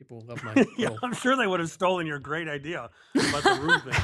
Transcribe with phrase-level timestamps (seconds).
[0.00, 0.54] People love my.
[0.76, 3.94] yeah, little- I'm sure they would have stolen your great idea about the room thing.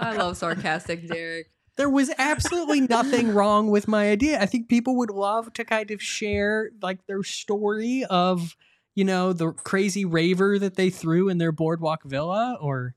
[0.00, 1.50] I love sarcastic Derek.
[1.76, 4.40] there was absolutely nothing wrong with my idea.
[4.40, 8.56] I think people would love to kind of share like their story of,
[8.94, 12.94] you know, the crazy raver that they threw in their boardwalk villa or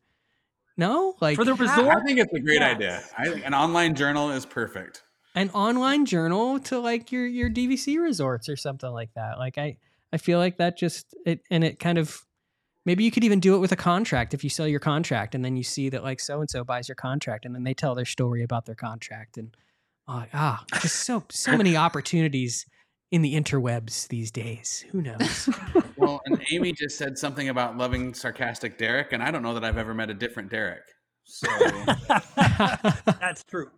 [0.78, 1.16] no?
[1.22, 1.98] Like For the resort?
[1.98, 2.76] I think it's a great Yes.
[2.76, 3.04] idea.
[3.18, 5.04] I an online journal is perfect.
[5.36, 9.38] an online journal to like your your DVC resorts or something like that.
[9.40, 9.78] Like I
[10.14, 12.22] I feel like that just it and it kind of
[12.86, 15.46] maybe you could even do it with a contract if you sell your contract and
[15.46, 17.96] then you see that like so and so buys your contract and then they tell
[17.96, 19.56] their story about their contract and
[20.08, 22.66] uh, ah just so so many opportunities
[23.12, 24.86] in the interwebs these days.
[24.92, 25.50] Who knows?
[25.98, 29.64] Well, and Amy just said something about loving sarcastic Derek, and I don't know that
[29.64, 30.82] I've ever met a different Derek.
[31.26, 31.48] So
[33.20, 33.70] That's true.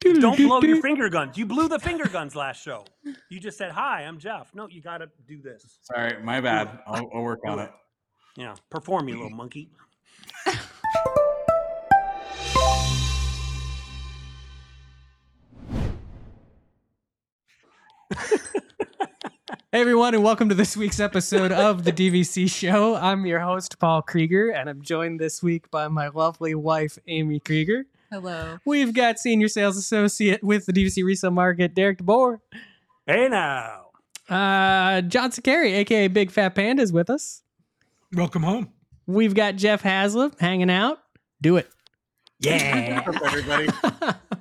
[0.00, 1.36] Don't blow your finger guns.
[1.36, 2.84] You blew the finger guns last show.
[3.28, 5.78] You just said, "Hi, I'm Jeff." No, you got to do this.
[5.82, 6.80] sorry, my bad.
[6.86, 7.70] I'll, I'll work on it.
[8.34, 9.70] Yeah, perform, you little monkey.
[19.72, 22.96] Hey everyone, and welcome to this week's episode of the DVC Show.
[22.96, 27.38] I'm your host Paul Krieger, and I'm joined this week by my lovely wife Amy
[27.38, 27.84] Krieger.
[28.10, 28.58] Hello.
[28.66, 32.38] We've got senior sales associate with the DVC resale market, Derek DeBoer.
[33.06, 33.86] Hey now.
[34.28, 37.42] Uh, John Sakari, aka Big Fat Panda, is with us.
[38.12, 38.72] Welcome home.
[39.06, 40.98] We've got Jeff Haslip hanging out.
[41.40, 41.68] Do it.
[42.40, 43.00] Yeah.
[43.00, 43.68] What's up, everybody?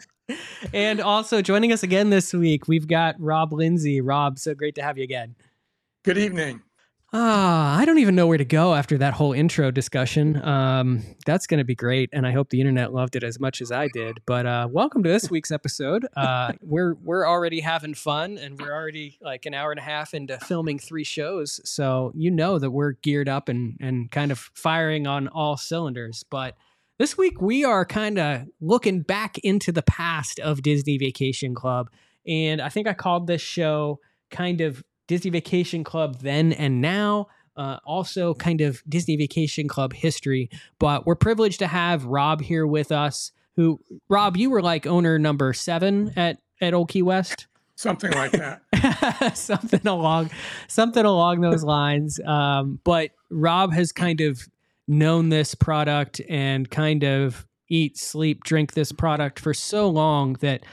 [0.73, 4.02] and also joining us again this week, we've got Rob Lindsey.
[4.02, 5.36] Rob, so great to have you again.
[6.03, 6.62] Good evening.
[7.11, 10.39] Ah, I don't even know where to go after that whole intro discussion.
[10.45, 13.61] Um, that's going to be great, and I hope the internet loved it as much
[13.61, 14.19] as I did.
[14.27, 16.05] But uh, welcome to this week's episode.
[16.16, 20.13] Uh, we're we're already having fun, and we're already like an hour and a half
[20.13, 24.51] into filming three shows, so you know that we're geared up and and kind of
[24.53, 26.23] firing on all cylinders.
[26.29, 26.57] But
[26.99, 31.89] this week we are kind of looking back into the past of Disney Vacation Club,
[32.28, 37.28] and I think I called this show kind of Disney Vacation Club then and now.
[37.58, 40.50] Uh, also, kind of Disney Vacation Club history.
[40.80, 43.34] But we're privileged to have Rob here with us.
[43.58, 47.47] Who, Rob, you were like owner number seven at at Old Key West,
[47.80, 49.31] Something like that.
[49.38, 50.31] something along
[50.68, 52.20] something along those lines.
[52.26, 54.47] Um, but Rob has kind of
[54.86, 60.66] known this product and kind of eat, sleep, drink this product for so long that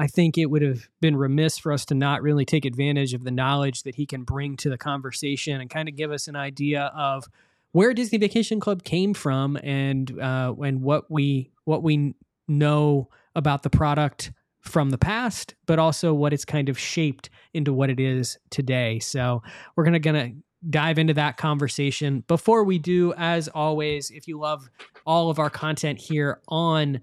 [0.00, 3.22] I think it would have been remiss for us to not really take advantage of
[3.22, 6.36] the knowledge that he can bring to the conversation and kind of give us an
[6.36, 7.26] idea of
[7.72, 12.14] where Disney Vacation Club came from and uh, and what we what we
[12.48, 17.70] know about the product from the past, but also what it's kind of shaped into
[17.70, 19.00] what it is today.
[19.00, 19.42] So
[19.76, 20.30] we're gonna gonna
[20.68, 22.24] dive into that conversation.
[22.26, 24.68] Before we do, as always, if you love
[25.06, 27.00] all of our content here on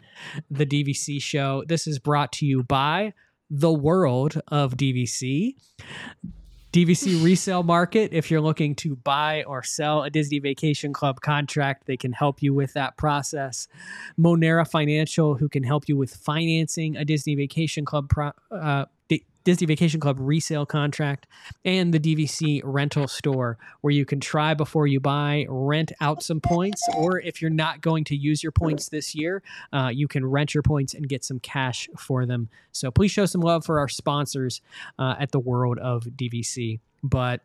[0.51, 3.13] the DVC show, this is brought to you by
[3.49, 5.55] the world of DVC.
[6.73, 8.13] DVC resale market.
[8.13, 12.43] If you're looking to buy or sell a Disney Vacation Club contract, they can help
[12.43, 13.67] you with that process.
[14.19, 18.85] Monera Financial, who can help you with financing a Disney Vacation Club pro, uh,
[19.47, 21.25] Disney Vacation Club resale contract,
[21.63, 26.41] and the DVC rental store, where you can try before you buy, rent out some
[26.41, 29.41] points, or if you're not going to use your points this year,
[29.71, 32.49] uh, you can rent your points and get some cash for them.
[32.73, 34.59] So please show some love for our sponsors
[34.99, 36.81] uh, at the world of DVC.
[37.01, 37.39] But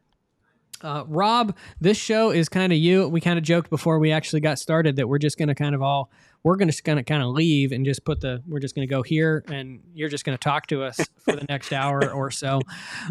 [0.83, 3.09] uh, Rob, this show is kind of you.
[3.09, 5.75] We kind of joked before we actually got started that we're just going to kind
[5.75, 6.11] of all
[6.43, 8.87] we're going to kind of kind of leave and just put the we're just going
[8.87, 12.11] to go here and you're just going to talk to us for the next hour
[12.11, 12.61] or so.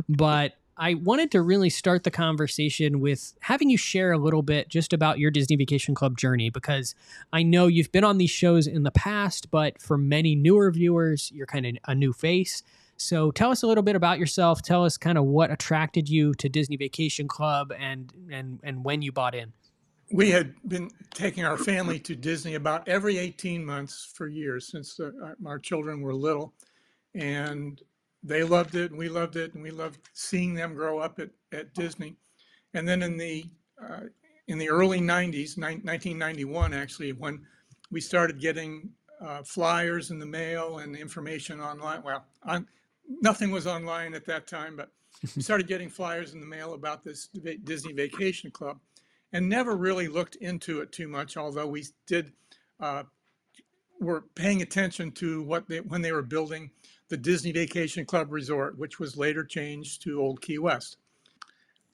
[0.09, 4.67] But I wanted to really start the conversation with having you share a little bit
[4.67, 6.95] just about your Disney Vacation Club journey because
[7.31, 11.31] I know you've been on these shows in the past, but for many newer viewers,
[11.33, 12.63] you're kind of a new face.
[13.01, 14.61] So tell us a little bit about yourself.
[14.61, 19.01] Tell us kind of what attracted you to Disney Vacation Club and and and when
[19.01, 19.53] you bought in.
[20.13, 24.99] We had been taking our family to Disney about every 18 months for years since
[24.99, 25.11] uh,
[25.45, 26.53] our- children were little.
[27.15, 27.81] And
[28.21, 31.29] they loved it, and we loved it, and we loved seeing them grow up at,
[31.53, 32.17] at Disney.
[32.73, 33.45] And then in the
[33.81, 34.01] uh,
[34.47, 37.41] in the early 90s, nine- 1991 actually, when
[37.89, 38.89] we started getting
[39.21, 42.01] uh, flyers in the mail and information online.
[42.03, 42.67] Well, on,
[43.21, 44.91] nothing was online at that time, but
[45.35, 47.27] we started getting flyers in the mail about this
[47.63, 48.79] Disney Vacation Club,
[49.33, 51.37] and never really looked into it too much.
[51.37, 52.31] Although we did,
[52.79, 53.03] uh,
[53.99, 56.71] were paying attention to what they when they were building
[57.09, 60.97] the Disney Vacation Club Resort, which was later changed to Old Key West.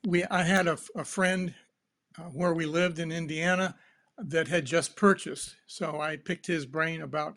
[0.06, 1.56] we, I had a friend
[2.18, 3.76] uh, where we lived in Indiana
[4.18, 5.56] that had just purchased.
[5.68, 7.36] So I picked his brain about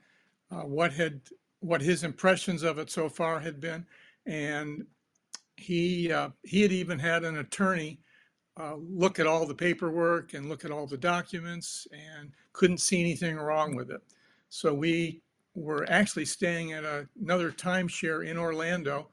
[0.50, 1.20] uh, what had,
[1.60, 3.86] what his impressions of it so far had been.
[4.26, 4.86] And
[5.56, 8.00] he, uh, he had even had an attorney
[8.58, 13.00] uh, look at all the paperwork and look at all the documents and couldn't see
[13.00, 14.02] anything wrong with it.
[14.48, 15.22] So we
[15.54, 19.08] were actually staying at a- another timeshare in Orlando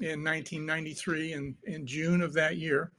[0.00, 2.92] in 1993 in, in June of that year.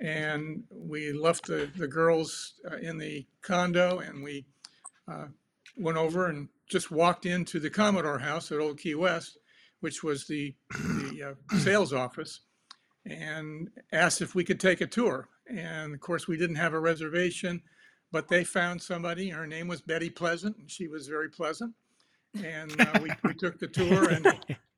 [0.00, 4.44] And we left the, the girls uh, in the condo and we
[5.10, 5.26] uh,
[5.76, 9.38] went over and just walked into the Commodore House at Old Key West,
[9.80, 12.40] which was the, the uh, sales office,
[13.06, 15.28] and asked if we could take a tour.
[15.48, 17.62] And of course, we didn't have a reservation,
[18.12, 19.30] but they found somebody.
[19.30, 21.74] Her name was Betty Pleasant, and she was very pleasant.
[22.42, 24.26] And uh, we, we took the tour and,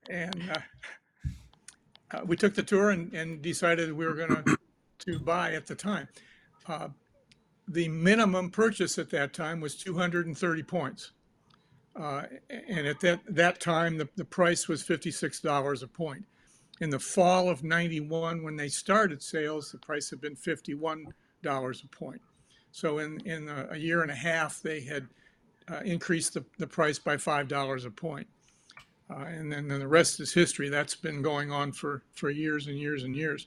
[0.08, 0.58] and uh,
[2.12, 4.56] uh, we took the tour and, and decided we were going to
[5.00, 6.08] to buy at the time.
[6.66, 6.88] Uh,
[7.66, 11.12] the minimum purchase at that time was 230 points.
[11.96, 12.22] Uh,
[12.68, 16.24] and at that, that time, the, the price was $56 a point.
[16.80, 21.04] In the fall of 91, when they started sales, the price had been $51
[21.44, 22.20] a point.
[22.72, 25.08] So in, in a, a year and a half, they had
[25.70, 28.26] uh, increased the, the price by $5 a point.
[29.10, 30.68] Uh, and then, then the rest is history.
[30.68, 33.46] That's been going on for, for years and years and years.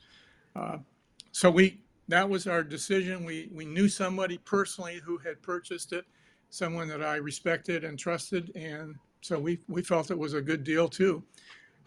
[0.55, 0.77] Uh,
[1.31, 1.79] so we,
[2.09, 3.23] that was our decision.
[3.23, 6.05] We, we knew somebody personally who had purchased it,
[6.53, 8.51] someone that I respected and trusted.
[8.55, 11.23] And so we, we felt it was a good deal too.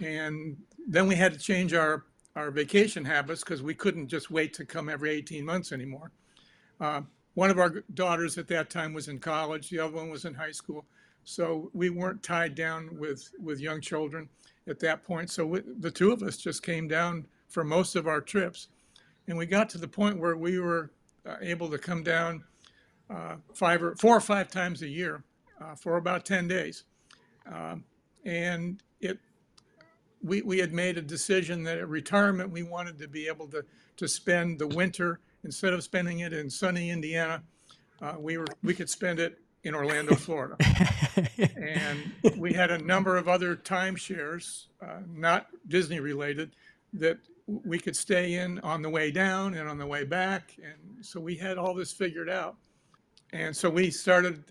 [0.00, 0.56] And
[0.88, 2.04] then we had to change our,
[2.34, 6.10] our vacation habits because we couldn't just wait to come every 18 months anymore.
[6.80, 7.02] Uh,
[7.34, 10.34] one of our daughters at that time was in college, the other one was in
[10.34, 10.84] high school.
[11.22, 14.28] So we weren't tied down with, with young children
[14.66, 15.30] at that point.
[15.30, 18.66] So we, the two of us just came down for most of our trips.
[19.28, 20.90] And we got to the point where we were
[21.24, 22.42] uh, able to come down
[23.10, 25.22] uh, five or four or five times a year
[25.60, 26.84] uh, for about 10 days.
[27.50, 27.84] Um,
[28.24, 29.18] and it,
[30.22, 33.64] we, we had made a decision that at retirement, we wanted to be able to,
[33.96, 37.42] to spend the winter, instead of spending it in sunny Indiana,
[38.02, 40.56] uh, we were, we could spend it in Orlando, Florida.
[41.56, 46.56] And we had a number of other timeshares, uh, not Disney related,
[46.92, 50.56] that we could stay in on the way down and on the way back.
[50.62, 52.56] And so we had all this figured out.
[53.32, 54.44] And so we started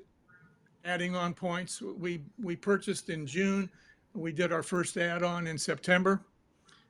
[0.83, 1.81] adding on points.
[1.81, 3.69] We, we purchased in June.
[4.13, 6.22] We did our first add-on in September.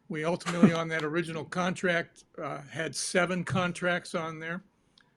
[0.10, 4.64] We ultimately, on that original contract, uh, had seven contracts on there,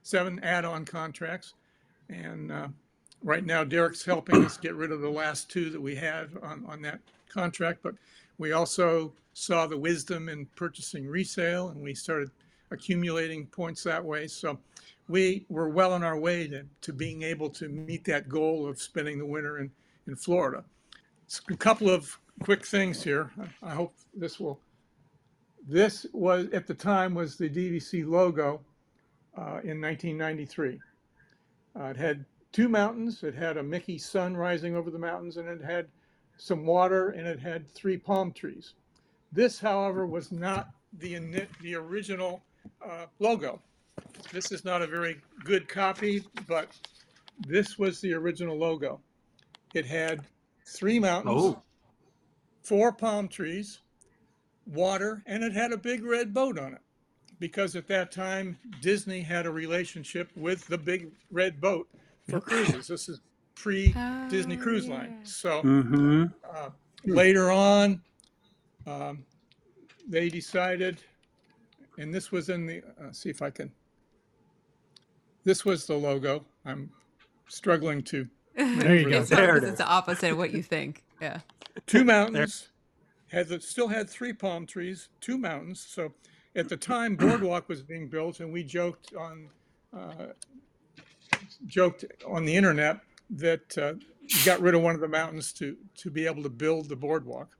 [0.02, 1.54] seven add-on contracts.
[2.08, 2.68] And uh,
[3.22, 6.64] right now Derek's helping us get rid of the last two that we had on,
[6.66, 7.80] on that contract.
[7.82, 7.94] But
[8.38, 12.30] we also saw the wisdom in purchasing resale and we started
[12.70, 14.26] accumulating points that way.
[14.26, 14.58] So
[15.08, 18.80] we were well on our way to, to being able to meet that goal of
[18.80, 19.70] spending the winter in,
[20.06, 20.62] in Florida.
[21.50, 23.30] A couple of quick things here.
[23.62, 24.60] I hope this will.
[25.66, 28.60] This was at the time was the DVC logo
[29.36, 30.78] uh, in 1993.
[31.78, 33.22] Uh, it had two mountains.
[33.22, 35.88] It had a Mickey sun rising over the mountains, and it had
[36.38, 38.74] some water, and it had three palm trees.
[39.32, 41.18] This, however, was not the
[41.60, 42.42] the original
[42.82, 43.60] uh, logo.
[44.32, 46.68] This is not a very good copy, but
[47.46, 49.00] this was the original logo.
[49.74, 50.20] It had
[50.66, 51.62] three mountains, Oh.
[52.62, 53.80] four palm trees,
[54.66, 56.80] water, and it had a big red boat on it.
[57.40, 61.88] Because at that time, Disney had a relationship with the big red boat
[62.28, 62.88] for cruises.
[62.88, 63.20] This is
[63.54, 63.94] pre
[64.28, 65.20] Disney Oh, Cruise Line.
[65.24, 66.24] So Mm-hmm.
[66.52, 66.70] uh,
[67.04, 68.02] later on,
[68.86, 69.24] um,
[70.08, 71.00] they decided,
[71.96, 73.70] and this was in the, uh, see if I can,
[75.44, 76.44] this was the logo.
[76.64, 76.90] I'm
[77.48, 78.26] struggling to,
[78.56, 79.20] There you go.
[79.20, 81.04] It's, There it it's the opposite of what you think.
[81.20, 81.40] Yeah.
[81.86, 82.68] two mountains,
[83.28, 85.80] had, the- still had three palm trees, two mountains.
[85.88, 86.12] So
[86.54, 89.48] at the time, Boardwalk was being built, and we joked on,
[89.96, 90.28] uh,
[91.66, 95.76] joked on the internet that uh, we got rid of one of the mountains to,
[95.96, 97.56] to be able to build the boardwalk.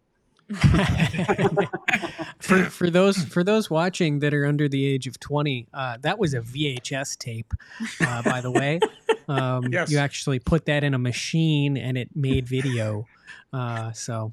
[2.41, 6.19] for for those for those watching that are under the age of 20 uh, that
[6.19, 7.53] was a vhs tape
[8.01, 8.81] uh, by the way.
[9.31, 9.91] Um, Yes.
[9.91, 13.07] you actually put that in a machine and it made video
[13.53, 14.33] uh, so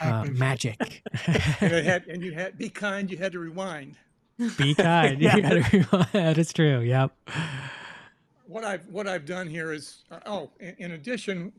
[0.00, 1.02] uh, magic.
[1.60, 3.96] And it had, and you had, be kind, you had to rewind.
[4.56, 7.10] be kind you gotta, that is true yep.
[8.46, 11.52] What I've, what I've done here is, uh, oh, in, in addition,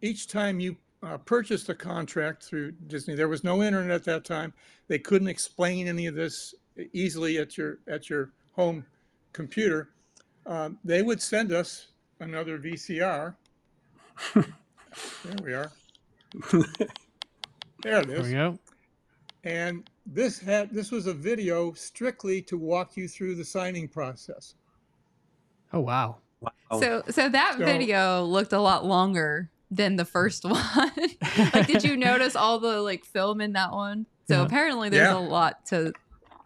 [0.00, 4.24] each time you uh, purchased a contract through Disney, there was no internet at that
[4.24, 4.52] time.
[4.88, 6.54] They couldn't explain any of this
[6.92, 8.84] easily at your at your home
[9.32, 9.90] computer,
[10.46, 11.88] um, they would send us
[12.20, 13.36] another VCR.
[14.34, 14.44] there
[15.44, 15.70] we are.
[17.82, 18.14] There it is.
[18.16, 18.58] There we go.
[19.44, 24.54] And this had this was a video strictly to walk you through the signing process.
[25.72, 26.16] Oh wow.
[26.40, 26.50] Wow.
[26.80, 30.56] So so that So- video looked a lot longer than the first one.
[31.54, 34.06] like did you notice all the like film in that one?
[34.28, 34.46] So Yeah.
[34.46, 35.18] apparently there's Yeah.
[35.18, 35.92] a lot to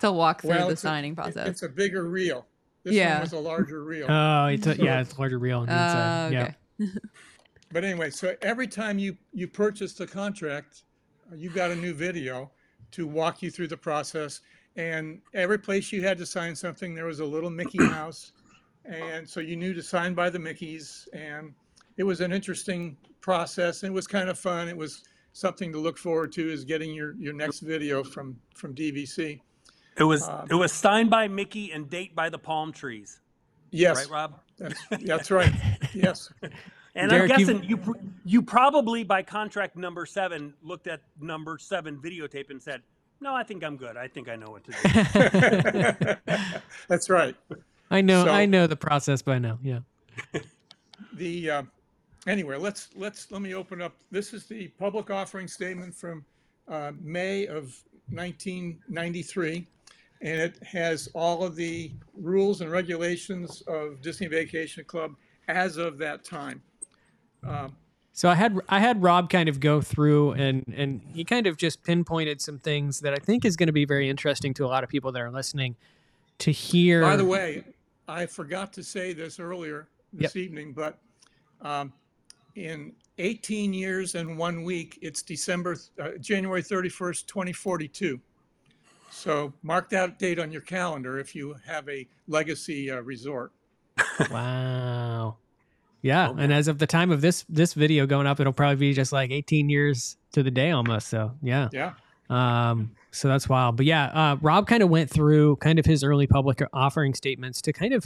[0.01, 1.49] to walk through the it's a- signing process.
[1.49, 2.47] It's a bigger reel.
[2.85, 3.13] This Yeah.
[3.15, 4.07] one was a larger reel.
[4.11, 6.27] Oh, it's a, So- yeah, it's a larger reel on the Uh, inside.
[6.37, 6.57] okay.
[6.79, 6.87] Yeah.
[7.73, 10.83] But anyway, so every time you you purchased a contract,
[11.31, 12.51] uh, you got a new video
[12.93, 14.41] to walk you through the process.
[14.77, 18.33] And every place you had to sign something, there was a little Mickey Mouse,
[18.85, 21.09] and so you knew to sign by the Mickeys.
[21.15, 21.55] And
[21.99, 23.83] it was an interesting process.
[23.85, 24.69] It was kind of fun.
[24.69, 25.03] It was
[25.33, 26.53] something to look forward to.
[26.53, 29.41] Is getting your your next video from from DVC.
[29.97, 33.21] It was Um, it was signed by Mickey and date by the palm trees,
[33.71, 34.41] Yes, right, Rob?
[34.59, 35.53] that's that's right.
[35.95, 36.31] Yes.
[36.95, 37.79] And Derek, I'm guessing you
[38.27, 42.83] you probably by contract number seven looked at number seven videotape and said,
[43.19, 43.97] "No, I think I'm good.
[43.97, 44.73] I think I know what to
[46.27, 46.37] do."
[46.89, 47.35] that's right.
[47.91, 48.27] I know.
[48.27, 49.59] So- I know the process by now.
[49.63, 49.79] Yeah.
[51.15, 51.63] the uh,
[52.27, 53.95] anyway let's let's let me open up.
[54.11, 56.25] This is the public offering statement from
[56.69, 57.77] uh, may of
[58.11, 59.67] 1993
[60.21, 65.15] and it has all of the rules and regulations of disney vacation club
[65.49, 66.63] as of that time.
[67.47, 67.75] Um,
[68.13, 71.57] So I had I had Rob kind of go through and and he kind of
[71.57, 74.69] just pinpointed some things that I think is going to be very interesting to a
[74.69, 75.77] lot of people that are listening
[76.39, 77.03] to hear.
[77.03, 77.63] by the way
[78.09, 80.99] i forgot to say this earlier this evening but
[81.61, 81.93] um,
[82.57, 88.21] in 18 years and one week it's december uh, january 31st 2042
[89.11, 93.53] so mark that date on your calendar if you have a legacy uh, resort
[94.31, 95.37] Wow.
[96.03, 98.77] Yeah, Oh, and as of the time of this this video going up, it'll probably
[98.77, 101.09] be just like 18 years to the day almost.
[101.09, 101.69] So yeah.
[101.73, 101.93] yeah
[102.29, 103.77] Um, so that's wild.
[103.77, 107.63] But yeah, uh, Rob kind of went through kind of his early public offering statements
[107.63, 108.05] to kind of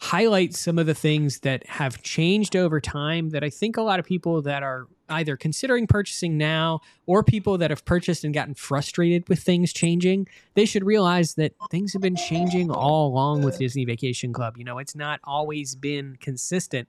[0.00, 4.00] highlight some of the things that have changed over time that I think a lot
[4.00, 8.54] of people that are either considering purchasing now or people that have purchased and gotten
[8.54, 13.58] frustrated with things changing, they should realize that things have been changing all along with
[13.58, 14.56] Disney Vacation Club.
[14.56, 16.88] You know, it's not always been consistent.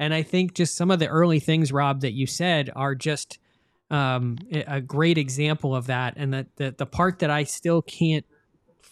[0.00, 3.38] And I think just some of the early things, Rob, that you said are just
[3.88, 6.14] um, a great example of that.
[6.16, 8.26] And that the, the part that I still can't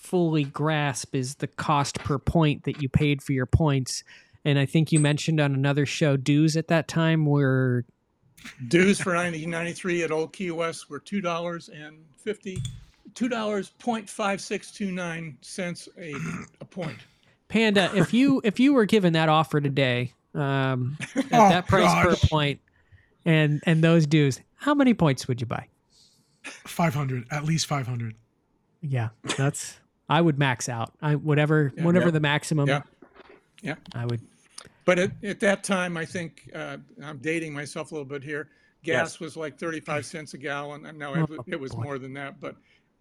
[0.06, 4.04] fully grasp is the cost per point that you paid for your points.
[4.44, 7.84] And I think you mentioned on another show dues at that time were
[8.68, 12.62] dues for 1993 at old key west were two dollars and 50
[13.14, 16.14] two dollars point five six two nine cents a,
[16.60, 16.98] a point
[17.48, 17.90] Panda.
[17.94, 22.04] If you if you were given that offer today, um, at Oh, that price gosh.
[22.20, 22.60] per point,
[23.24, 25.66] and and those dues, how many points would you buy?
[26.42, 28.14] 500, at least 500.
[28.82, 30.92] Yeah, that's I would max out.
[31.02, 31.84] I whatever Yeah.
[31.84, 32.10] whatever Yeah.
[32.12, 32.68] the maximum.
[32.68, 32.82] Yeah.
[33.62, 33.74] Yeah.
[33.94, 34.20] I would.
[34.84, 38.48] But at, at that time, I think, uh, I'm dating myself a little bit here.
[38.84, 39.20] Gas Yes.
[39.20, 40.86] was like 35 cents a gallon.
[40.86, 41.82] And no, Oh, it, wa- it was boy.
[41.82, 42.54] more than that, but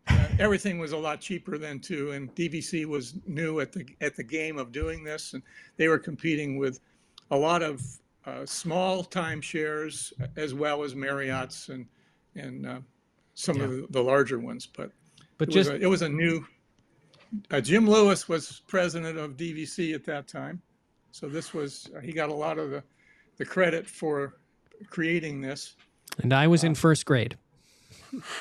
[0.07, 2.11] uh, everything was a lot cheaper then too.
[2.11, 5.33] And DVC was new at the, at the game of doing this.
[5.33, 5.43] And
[5.77, 6.79] they were competing with
[7.29, 7.83] a lot of
[8.25, 11.85] uh, small timeshares as well as Marriott's and,
[12.35, 12.79] and uh,
[13.35, 14.65] some of the, the larger ones.
[14.65, 14.89] But
[15.37, 16.43] But it just was a, it was a new.
[17.51, 20.61] Uh, Jim Lewis was president of DVC at that time,
[21.11, 22.83] so this was he got a lot of the
[23.37, 24.35] the credit for
[24.89, 25.75] creating this.
[26.19, 27.37] and I was in first grade.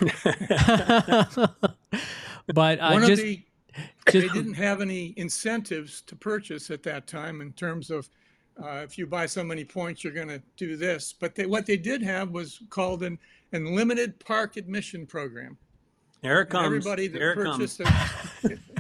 [2.55, 3.45] but uh, One of just they
[4.07, 8.09] didn't have any incentives to purchase at that time in terms of
[8.63, 11.13] uh, if you buy so many points you're going to do this.
[11.13, 13.19] But they, what they did have was called an
[13.53, 15.57] unlimited park admission program.
[16.23, 16.67] There it And comes.
[16.67, 17.77] Everybody that there it comes.
[17.77, 17.81] purchased
[18.45, 18.59] it,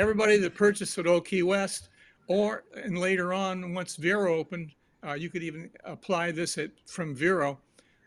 [0.00, 1.90] everybody that purchased at Old Key West,
[2.26, 4.72] or and later on, once Vero opened,
[5.06, 7.58] uh, you could even apply this at from Vero.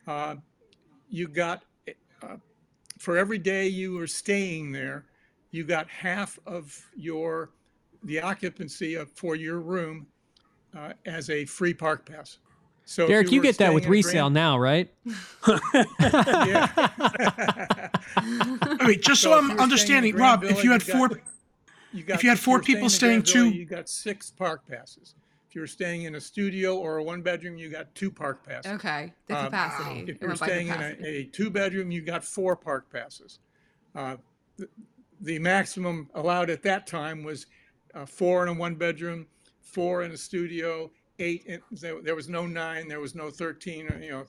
[0.08, 0.36] Uh,
[1.10, 1.64] you got
[2.24, 2.38] uh,
[2.98, 5.06] for every day you were staying there,
[5.52, 7.52] you got half of your
[8.04, 10.08] the occupancy of for your room
[10.76, 12.40] uh, as a free park pass.
[12.86, 14.94] So Derek, you were get that with staying in a resale Grand- now, right?
[16.00, 16.90] Yeah.
[18.86, 20.86] Wait, just so, if I'm you were staying in understanding, Rob, Villa, if you had
[20.86, 21.22] got- four,
[21.94, 24.68] You got, If you had four were people in staying two- You got six park
[24.68, 25.16] passes.
[25.48, 28.44] If you were staying in a studio or a one bedroom, you got two park
[28.44, 28.72] passes.
[28.72, 30.00] Okay, the Um, capacity.
[30.12, 33.38] If you were staying in a, a two bedroom, you got four park passes.
[33.94, 34.18] Uh,
[34.58, 34.70] th-
[35.22, 37.46] the maximum allowed at that time was
[37.94, 39.28] uh, four in a one bedroom,
[39.62, 41.46] four in a studio, eight.
[41.46, 44.00] In, there, there was no nine, there was no 13.
[44.02, 44.28] You know,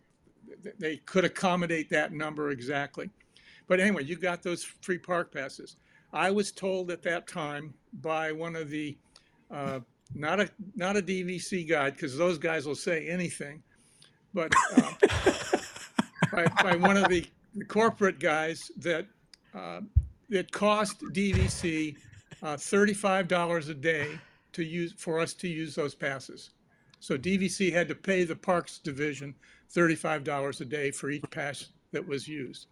[0.78, 3.08] they could accommodate that number exactly.
[3.66, 5.76] But anyway, you got those free park passes.
[6.14, 8.96] I was told at that time by one of the
[9.50, 9.80] uh,
[10.14, 13.62] not a not a DVC guy because those guys will say anything,
[14.32, 14.92] but uh,
[16.32, 19.06] by, by one of the, the corporate guys that
[19.54, 19.80] uh,
[20.30, 21.96] it cost DVC
[22.44, 24.18] uh, thirty-five dollars a day
[24.52, 26.50] to use for us to use those passes.
[27.00, 29.34] So DVC had to pay the Parks Division
[29.70, 32.68] thirty-five dollars a day for each pass that was used.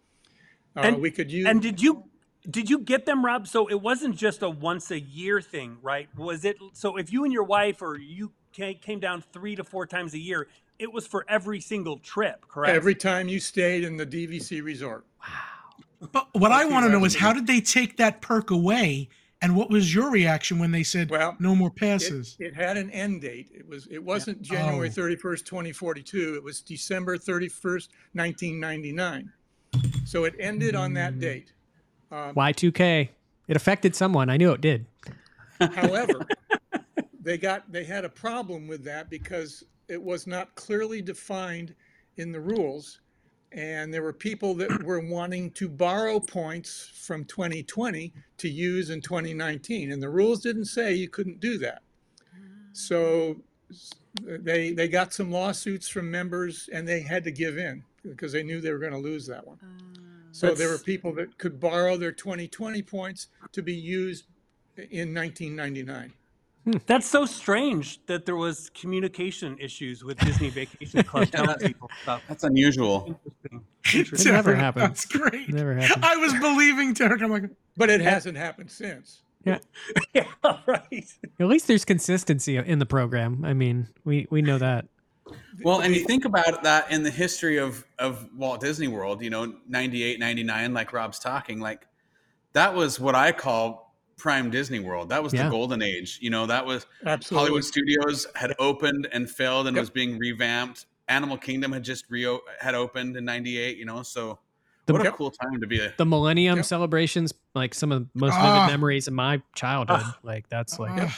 [0.77, 2.05] Uh, And- we could use And did you
[2.49, 3.47] did you get them, Rob?
[3.47, 6.09] So it wasn't just a once a year thing, right?
[6.17, 9.85] Was it so if you and your wife or you came down three to four
[9.85, 10.47] times a year,
[10.79, 12.75] it was for every single trip, correct?
[12.75, 15.05] every time you stayed in the DVC resort.
[15.21, 16.09] Wow.
[16.11, 19.07] But what I want to know is how did they take that perk away,
[19.41, 22.35] and what was your reaction when they said Well, no more passes?
[22.39, 23.49] it had an end date.
[23.55, 24.91] It was it wasn't January Oh.
[24.91, 26.35] thirty first, twenty forty two.
[26.35, 29.31] It was December thirty first, nineteen ninety nine.
[30.05, 31.21] So it ended on that mm.
[31.21, 31.53] date.
[32.13, 33.09] Um, Y2K.
[33.47, 34.29] It affected someone.
[34.29, 34.85] I knew it did.
[35.59, 36.25] However,
[37.23, 41.73] they got they had a problem with that because it was not clearly defined
[42.17, 43.01] in the rules,
[43.51, 49.01] and there were people that were wanting to borrow points from 2020 to use in
[49.01, 51.81] 2019, and the rules didn't say you couldn't do that.
[52.73, 53.37] So
[54.21, 58.43] they they got some lawsuits from members, and they had to give in because they
[58.43, 59.57] knew they were going to lose that one.
[59.63, 60.12] Ah.
[60.33, 64.25] So there were people that could borrow their 2020 points to be used
[64.77, 66.11] in 1999.
[66.65, 66.71] Hmm.
[66.87, 72.23] That's so strange that there was communication issues with Disney Vacation Club telling people stuff.
[72.27, 73.19] That's unusual.
[73.93, 74.31] Interesting.
[74.31, 74.85] It never happened.
[74.89, 75.49] That's great.
[75.49, 76.03] Never happened.
[76.03, 77.21] I was believing Derek.
[77.21, 79.21] I'm like, But it hasn't happened since.
[79.45, 79.59] yeah,
[80.65, 81.05] right.
[81.39, 83.45] At least there's consistency in the program.
[83.45, 84.85] I mean, we we know that.
[85.63, 89.29] Well, and you think about that in the history of, of Walt Disney World, you
[89.29, 91.87] know, 98, 99, like Rob's talking, like
[92.53, 95.09] that was what I call prime Disney World.
[95.09, 95.45] That was Yeah.
[95.45, 96.19] the golden age.
[96.21, 97.37] You know, that was Absolutely.
[97.45, 99.81] Hollywood Studios had opened and failed and Yep.
[99.81, 100.85] was being revamped.
[101.07, 102.23] Animal Kingdom had just re
[102.59, 104.39] had opened in 98, you know, so
[104.85, 105.15] The- what a Yep.
[105.15, 106.65] cool time to be a The Millennium Yep.
[106.65, 108.67] celebrations, like some of the most vivid ah.
[108.67, 110.01] memories of my childhood.
[110.03, 110.17] Ah.
[110.23, 111.11] like that's like "Ugh."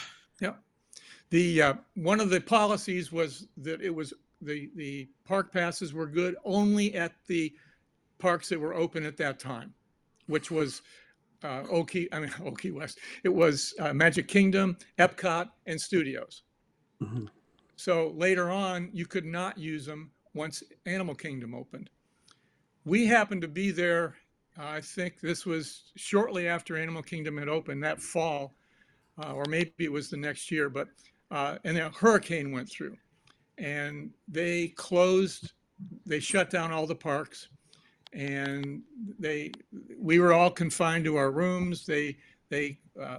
[1.29, 6.07] The uh, one of the policies was that it was the the park passes were
[6.07, 7.53] good only at the
[8.19, 9.73] parks that were open at that time,
[10.27, 10.81] which was
[11.43, 12.11] uh, Oki.
[12.13, 12.99] I mean Oki West.
[13.23, 16.43] It was uh, Magic Kingdom, Epcot, and Studios.
[17.01, 17.27] Mhm.
[17.75, 21.89] So later on, you could not use them once Animal Kingdom opened.
[22.85, 24.15] We happened to be there.
[24.57, 28.55] I think this was shortly after Animal Kingdom had opened that fall,
[29.21, 30.69] uh, or maybe it was the next year.
[30.69, 30.87] But
[31.35, 32.95] uh, and a hurricane went through,
[33.57, 35.51] and they closed.
[36.05, 37.49] They shut down all the parks,
[38.13, 38.81] and
[39.19, 39.51] they
[39.99, 41.85] we were all confined to our rooms.
[41.85, 42.15] They
[42.49, 43.17] they uh,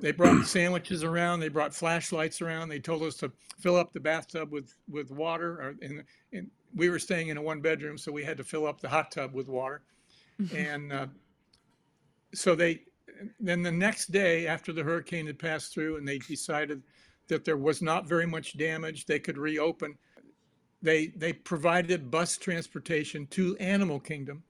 [0.00, 1.38] they brought sandwiches around.
[1.38, 2.68] They brought flashlights around.
[2.68, 3.30] They told us to
[3.60, 5.52] fill up the bathtub with with water.
[5.62, 8.66] Or in, in we were staying in a one bedroom, so we had to fill
[8.66, 9.82] up the hot tub with water.
[10.52, 11.06] and uh,
[12.34, 12.80] so they
[13.38, 16.82] then the next day after the hurricane had passed through, and they decided
[17.28, 19.96] that there was not very much damage, they could reopen.
[20.82, 24.44] They they provided bus transportation to Animal Kingdom,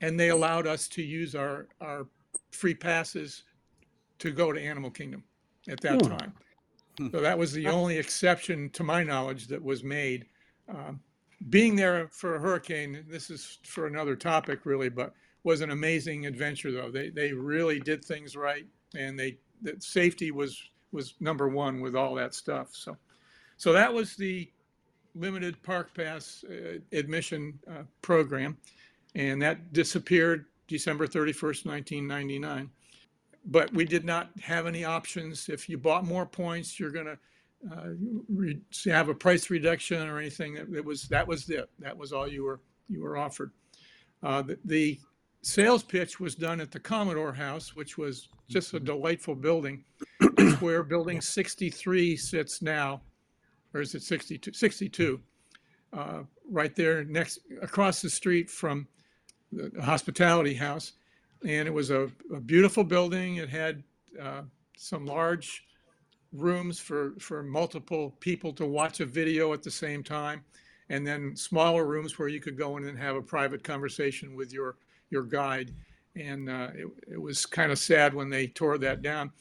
[0.00, 2.06] and they allowed us to use our our
[2.52, 3.44] free passes
[4.20, 5.24] to go to Animal Kingdom
[5.68, 6.08] at that Hmm.
[6.08, 6.34] time.
[7.10, 10.26] So that was the only exception, to my knowledge, that was made.
[10.68, 11.00] Um,
[11.50, 16.26] being there for a hurricane, this is for another topic really, but was an amazing
[16.26, 16.90] adventure though.
[16.90, 20.62] They they really did things right, and they that safety was
[20.94, 22.68] was number one with all that stuff.
[22.72, 22.96] So,
[23.56, 24.50] so that was the
[25.14, 28.56] limited park pass uh, admission uh, program,
[29.14, 32.70] and that disappeared December thirty first, nineteen ninety nine.
[33.44, 35.48] But we did not have any options.
[35.50, 37.18] If you bought more points, you're gonna
[37.70, 37.90] uh,
[38.28, 40.54] re- have a price reduction or anything.
[40.54, 41.68] That, that was that was it.
[41.78, 43.50] That was all you were you were offered.
[44.22, 44.98] Uh, the, the
[45.44, 49.84] sales pitch was done at the Commodore House, which was just a delightful building.
[50.20, 53.02] it's where Building 63 sits now,
[53.74, 54.52] or is it 62?
[54.52, 55.20] 62.
[55.92, 58.88] Uh, right there next across the street from
[59.52, 60.92] the Hospitality House,
[61.46, 63.36] and it was a, a beautiful building.
[63.36, 63.84] It had
[64.20, 64.42] uh,
[64.76, 65.64] some large
[66.32, 70.42] rooms for for multiple people to watch a video at the same time
[70.88, 74.52] and then smaller rooms where you could go in and have a private conversation with
[74.52, 74.76] your
[75.14, 75.72] your guide
[76.16, 79.32] and uh, it, it was kind of sad when they tore that down.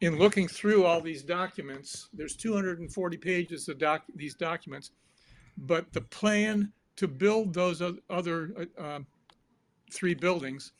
[0.00, 4.90] In looking through all these documents, there's 240 pages of doc, these documents,
[5.56, 8.98] but the plan to build those oth- other uh, uh,
[9.92, 10.72] three buildings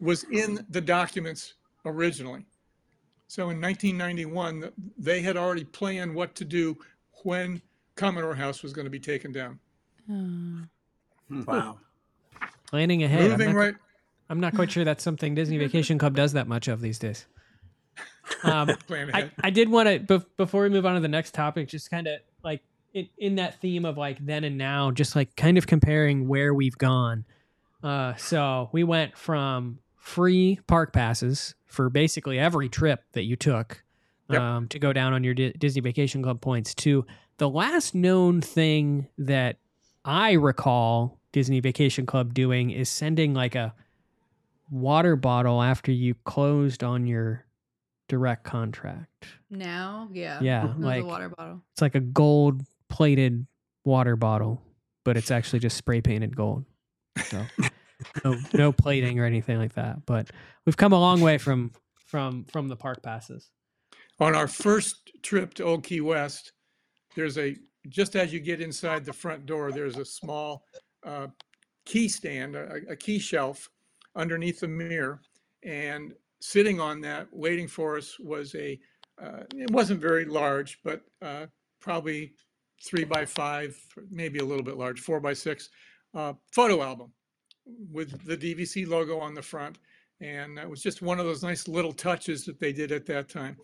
[0.00, 2.44] was in the documents originally.
[3.26, 6.76] So in 1991, th- they had already planned what to do
[7.24, 7.60] when
[7.96, 9.58] Commodore House was going to be taken down.
[11.46, 11.78] Wow.
[12.70, 13.32] Planning ahead.
[13.32, 13.74] I'm not, right,
[14.28, 17.26] I'm not quite sure that's something Disney Vacation Club does that much of these days.
[18.44, 19.30] Um, I.
[19.42, 22.06] I did want to bef- before we move on to the next topic, just kind
[22.06, 22.62] of like
[22.94, 26.54] in, in that theme of like then and now, just like kind of comparing where
[26.54, 27.24] we've gone.
[27.82, 33.82] Uh, so we went from free park passes for basically every trip that you took
[34.28, 34.40] Yep.
[34.40, 37.04] um, to go down on your Di- Disney Vacation Club points to
[37.38, 39.56] the last known thing that
[40.04, 43.74] I recall Disney Vacation Club doing is sending like a
[44.70, 47.44] water bottle after you closed on your
[48.08, 49.26] direct contract.
[49.50, 50.40] Now, yeah.
[50.40, 51.62] Yeah, like a water bottle.
[51.72, 53.46] it's like a gold plated
[53.84, 54.60] water bottle,
[55.04, 56.64] but it's actually just spray painted gold.
[57.24, 57.44] So
[58.24, 60.04] no no plating or anything like that.
[60.06, 60.30] But
[60.66, 61.72] we've come a long way from
[62.06, 63.50] from from the park passes.
[64.18, 66.52] On our first trip to Old Key West,
[67.16, 67.56] there's a,
[67.88, 70.64] just as you get inside the front door, there's a small
[71.04, 71.28] uh,
[71.84, 73.68] key stand, a, a key shelf
[74.16, 75.20] underneath the mirror.
[75.64, 78.78] And sitting on that, waiting for us, was a,
[79.22, 81.46] uh, it wasn't very large, but uh,
[81.80, 82.34] probably
[82.82, 83.76] three by five,
[84.10, 85.68] maybe a little bit large, four by six,
[86.14, 87.12] uh, photo album
[87.90, 89.78] with the DVC logo on the front.
[90.20, 93.28] And it was just one of those nice little touches that they did at that
[93.28, 93.56] time.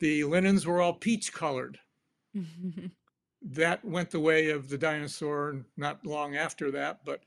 [0.00, 1.78] The linens were all peach colored.
[3.44, 7.22] That went the way of the dinosaur not long after that, but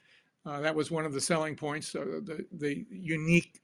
[0.45, 3.61] uh, that was one of the selling points, uh, the, the unique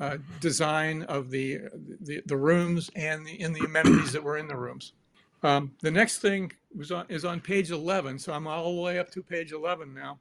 [0.00, 1.60] uh, design of the,
[2.00, 4.94] the, the rooms and the, in the amenities that were in the rooms.
[5.42, 8.98] Um, the next thing was on, is on page 11, so I'm all the way
[8.98, 10.18] up to page 11 now,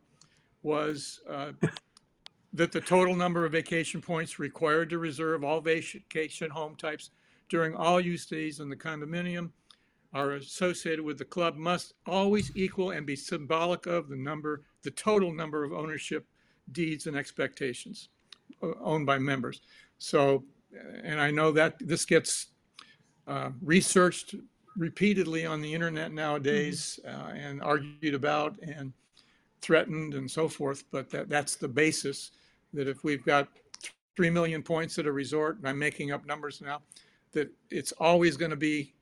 [0.63, 1.51] was uh,
[2.53, 7.11] that the total number of vacation points required to reserve all vacation home types
[7.49, 9.51] during all use days in the condominium
[10.13, 14.91] are associated with the club must always equal and be symbolic of the number, the
[14.91, 16.25] total number of ownership
[16.71, 18.09] deeds and expectations
[18.61, 19.61] uh, owned by members.
[19.97, 20.43] So,
[21.03, 22.47] and I know that this gets
[23.27, 24.35] uh, researched
[24.77, 28.93] repeatedly on the internet nowadays uh, and argued about and
[29.61, 32.31] threatened and so forth, but that, that's the basis,
[32.73, 33.47] that if we've got
[34.15, 36.81] 3 million points at a resort, and I'm making up numbers now,
[37.33, 38.93] that it's always going to be,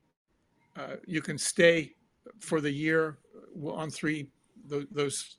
[0.76, 1.92] uh, you can stay
[2.38, 3.18] for the year
[3.62, 4.28] uh, on three,
[4.66, 5.36] tho- those,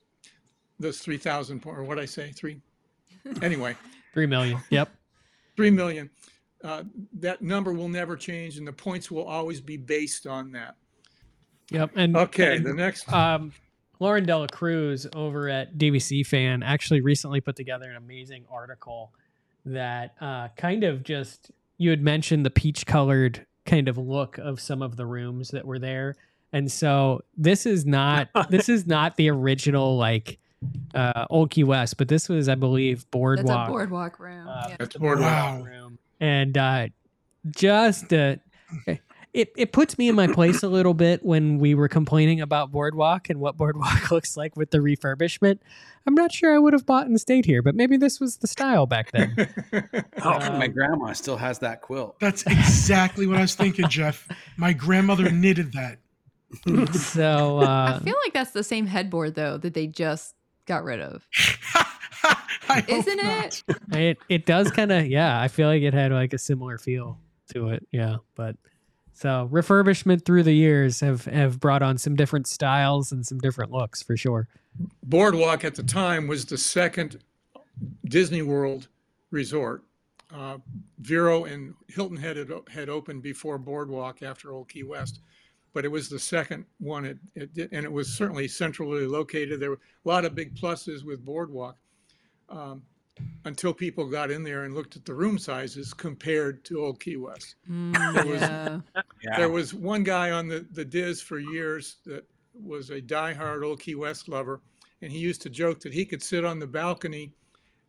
[0.80, 2.62] those 3,000, po- or what I say, three?
[3.44, 3.76] Anyway,
[4.14, 4.60] Three million.
[4.72, 4.90] Yep.
[5.56, 6.10] 3 million.
[6.64, 6.84] Uh,
[7.20, 10.76] That number will never change and the points will always be based on that.
[11.70, 11.92] Yep.
[11.96, 13.54] And Okay, and, the next, um,
[14.00, 19.14] Lauren Dela Cruz over at DVC Fan actually recently put together an amazing article
[19.66, 24.60] that uh, kind of just you had mentioned the peach colored kind of look of
[24.60, 26.16] some of the rooms that were there,
[26.54, 30.38] and so this is not this is not the original like
[30.94, 33.48] uh, Old Key West, but this was I believe boardwalk.
[33.48, 34.14] That's Boardwalk.
[34.14, 34.48] a boardwalk room.
[34.48, 34.76] uh, yeah.
[34.80, 35.30] That's the Boardwalk.
[35.32, 35.64] Wow.
[35.64, 36.88] room, and uh,
[37.50, 38.36] just uh,
[39.34, 42.72] it it puts me in my place a little bit when we were complaining about
[42.72, 45.60] Boardwalk and what Boardwalk looks like with the refurbishment.
[46.06, 48.48] I'm not sure I would have bought and stayed here, but maybe this was the
[48.48, 49.36] style back then.
[50.24, 52.20] Oh, Um, My grandma still has that quilt.
[52.20, 54.28] That's exactly what I was thinking, Jeff.
[54.58, 55.98] My grandmother knitted that.
[56.94, 61.00] so I uh, feel like that's the same headboard though that they just got rid
[61.00, 61.26] of.
[62.88, 63.64] Isn't not.
[63.68, 63.76] it?
[63.94, 65.40] it it does kind of yeah.
[65.42, 67.18] I feel like it had like a similar feel
[67.54, 67.86] to it.
[67.92, 68.56] Yeah, but
[69.22, 73.72] so refurbishment through the years have have brought on some different styles and some different
[73.72, 74.48] looks for sure.
[75.04, 77.20] Boardwalk at the time was the second
[78.06, 78.88] Disney World
[79.30, 79.84] resort.
[80.34, 80.58] Uh,
[81.00, 85.20] Vero and Hilton Head had, had opened before Boardwalk after Old Key West,
[85.74, 87.06] but it was the second one.
[87.06, 89.60] It, it did, and it was certainly centrally located.
[89.60, 91.78] There were a lot of big pluses with Boardwalk
[92.50, 92.82] um,
[93.46, 97.18] until people got in there and looked at the room sizes compared to Old Key
[97.18, 97.56] West.
[97.70, 98.80] Mm, was- yeah.
[99.24, 99.38] Yeah.
[99.38, 103.80] There was one guy on the, the DIS for years that was a diehard Old
[103.80, 104.62] Key West lover,
[105.02, 107.34] and he used to joke that he could sit on the balcony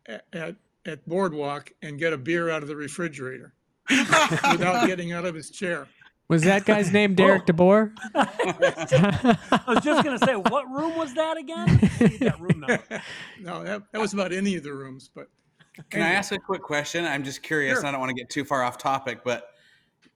[0.07, 0.57] at, at,
[0.87, 3.55] at Boardwalk and get a beer out of the refrigerator
[3.91, 5.87] without getting out of his chair.
[6.33, 7.15] Was that guy's name oh.
[7.15, 7.93] Derek DeBoer?
[8.15, 11.67] I was just gonna say, what room was that again?
[12.01, 12.83] Need that room number.
[13.39, 15.29] No, that, that was about any of the rooms, but
[15.91, 17.05] Can I ask a quick question?
[17.05, 17.81] I'm just curious.
[17.81, 17.87] Sure.
[17.87, 19.51] I don't want to get too far off topic, but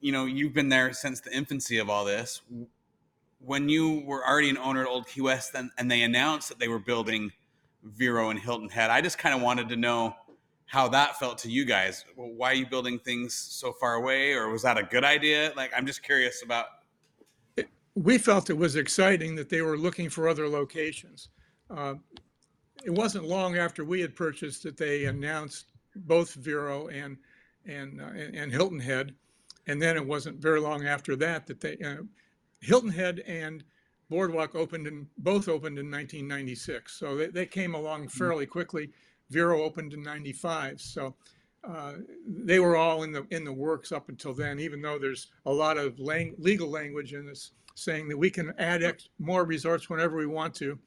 [0.01, 2.41] you know, you've been there since the infancy of all this.
[3.41, 6.59] When you were already an owner at Old Key West, and, and they announced that
[6.59, 7.31] they were building
[7.85, 10.17] Vero and Hilton Head, I just kind of wanted to know
[10.67, 12.05] how that felt to you guys.
[12.17, 15.53] Well, why are you building things so far away, or was that a good idea?
[15.57, 16.67] Like, I'm just curious about.
[17.95, 21.29] we felt it was exciting that they were looking for other locations.
[21.71, 21.95] Uh,
[22.85, 27.17] It wasn't long after we had purchased that they announced both Vero and,
[27.65, 29.15] and, uh, and Hilton Head.
[29.67, 32.03] And then it wasn't very long after that that they, uh,
[32.61, 33.65] Hilton Head and
[34.11, 36.93] Boardwalk opened and both opened in 1996.
[36.93, 38.91] So they, they came along fairly quickly.
[39.31, 40.81] Vero opened in 95.
[40.81, 41.15] So
[41.69, 41.95] uh,
[42.27, 44.61] they were all in the in the works up until then.
[44.61, 48.55] Even though there's a lot of lang- legal language in this saying that we can
[48.59, 50.79] add ex- more resorts whenever we want to,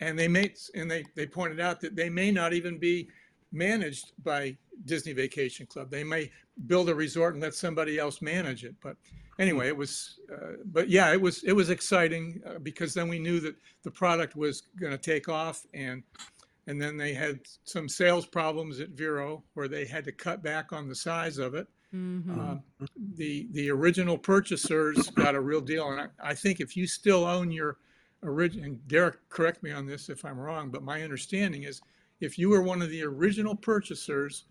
[0.00, 3.08] and they made and they they pointed out that they may not even be
[3.52, 5.90] managed by Disney Vacation Club.
[5.90, 6.30] They may
[6.66, 8.74] build a resort and let somebody else manage it.
[8.82, 8.96] But
[9.38, 10.20] anyway, it was.
[10.30, 13.90] Uh, but yeah, it was it was exciting uh, because then we knew that the
[13.90, 16.02] product was going to take off and.
[16.68, 20.70] And then they had some sales problems at Vero where they had to cut back
[20.70, 21.66] on the size of it.
[21.94, 22.38] Mhm.
[22.38, 22.60] Uh,
[23.14, 27.24] the the original purchasers got a real deal, and I, I think if you still
[27.24, 27.78] own your
[28.22, 31.80] original, and Derek, correct me on this if I'm wrong, but my understanding is
[32.20, 34.44] if you were one of the original purchasers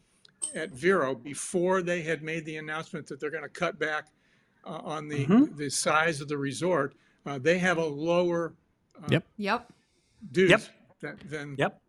[0.56, 4.08] at Vero before they had made the announcement that they're going to cut back
[4.66, 6.96] uh, on the the size of the resort,
[7.28, 8.56] uh, they have a lower
[9.12, 9.24] Yep.
[9.38, 9.74] Yep.
[10.32, 10.62] dues Yep.
[11.02, 11.80] than, than Yep.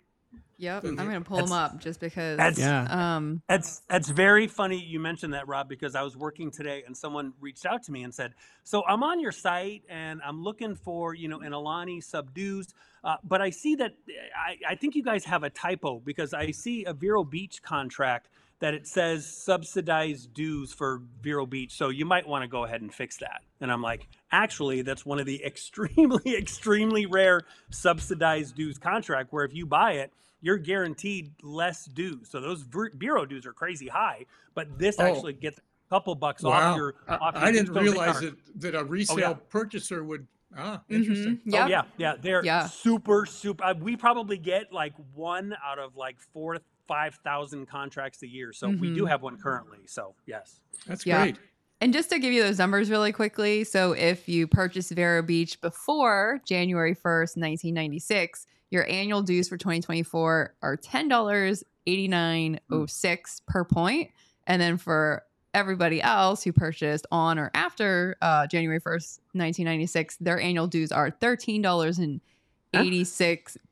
[0.61, 0.85] Yep.
[0.85, 2.37] I'm gonna pull them up just because.
[2.37, 3.16] that's- Yeah.
[3.16, 3.42] Um.
[3.48, 7.33] That's that's very funny you mentioned that, Rob, because I was working today and someone
[7.40, 11.14] reached out to me and said, "So I'm on your site and I'm looking for
[11.14, 12.74] you know an Aulani subdues,
[13.05, 13.92] uh, but I see that
[14.37, 18.29] I, I think you guys have a typo because I see a Vero Beach contract
[18.61, 22.81] that it says subsidized dues for Vero Beach, so you might want to go ahead
[22.81, 28.57] and fix that." And I'm like, "Actually, that's one of the extremely extremely rare subsidized
[28.57, 32.29] dues contract where if you buy it." You're guaranteed less dues.
[32.31, 35.05] So those ver- Vero dues are crazy high, but this Oh.
[35.05, 36.77] actually gets a couple bucks off wow.
[36.77, 36.94] your.
[37.09, 37.68] I, Off your I didn't dues.
[37.68, 39.33] So they realize that that a resale yeah.
[39.48, 40.27] purchaser would.
[40.57, 41.40] Ah, mhm, interesting.
[41.44, 41.64] Yep.
[41.64, 42.66] Oh yeah, yeah, they're Yeah.
[42.68, 43.64] super, super.
[43.64, 48.53] uh, We probably get like one out of like four, five thousand contracts a year.
[48.53, 49.09] So we do Mhm.
[49.11, 49.81] have one currently.
[49.87, 50.61] So yes.
[50.87, 51.22] That's Yeah.
[51.22, 51.38] great.
[51.81, 55.61] And just to give you those numbers really quickly, so if you purchase Vero Beach
[55.61, 64.11] before January 1st, 1996, your annual dues for 2024 are $10.8906 per point.
[64.47, 65.23] And then for
[65.55, 71.11] everybody else who purchased on or after uh, January 1st, 1996, their annual dues are
[71.11, 72.21] $13.86.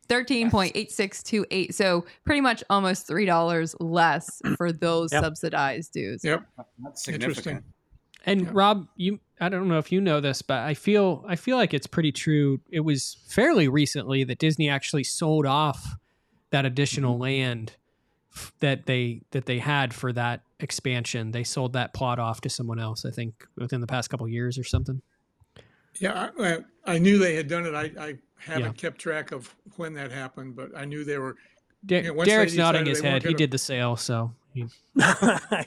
[0.09, 5.25] 13.8628 so pretty much almost three dollars less for those Yep.
[5.25, 6.47] subsidized dues Yep.
[6.85, 7.35] That's Interesting.
[7.43, 7.65] significant.
[8.27, 8.51] And Yeah.
[8.53, 11.73] Rob, you I don't know if you know this, but I feel I feel like
[11.75, 12.61] it's pretty true.
[12.71, 15.95] It was fairly recently that Disney actually sold off
[16.51, 17.23] that additional mm-hmm.
[17.23, 17.77] land
[18.35, 21.33] f- that they that they had for that expansion.
[21.33, 24.59] They sold that plot off to someone else, I think, within the past couple years
[24.59, 25.03] or something.
[25.99, 27.75] Yeah, I, I- knew they had done it.
[27.75, 28.73] I, I haven't Yeah.
[28.73, 31.37] kept track of when that happened, but I knew they were.
[31.85, 33.23] De- Yeah, once they Derek's nodding his head.
[33.23, 34.67] He did the sale, so he,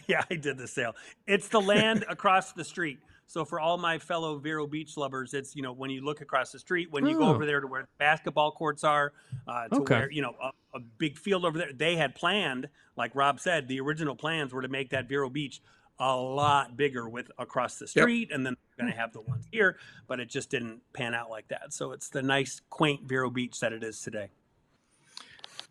[0.08, 0.96] yeah, I did the sale.
[1.28, 3.00] It's the land across the street.
[3.28, 6.52] So for all my fellow Vero Beach lovers, it's you know when you look across
[6.52, 7.36] the street, when you go Oh.
[7.36, 9.14] over there to where the basketball courts are,
[9.48, 9.94] uh, to Okay.
[9.94, 11.72] where you know a, a big field over there.
[11.72, 15.62] They had planned, like Rob said, the original plans were to make that Vero Beach
[16.00, 19.46] a lot bigger with across the street, and then they're going to have the ones
[19.52, 21.74] here, but it just didn't pan out like that.
[21.74, 24.30] So it's the nice, quaint Vero Beach that it is today.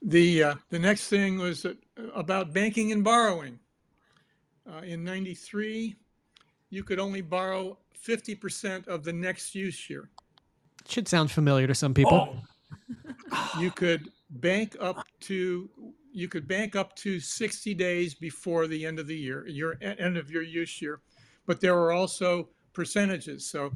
[0.02, 1.74] The, uh, the next thing was uh,
[2.14, 3.58] about banking and borrowing.
[4.70, 5.96] Uh, in ninety-three,
[6.70, 10.10] you could only borrow fifty percent of the next use year.
[10.86, 12.36] should sound familiar to some people.
[13.58, 15.68] You could bank up to,
[16.12, 20.16] you could bank up to sixty days before the end of the year, your, end
[20.16, 21.00] of your use year.
[21.46, 23.46] But there were also percentages.
[23.48, 23.72] So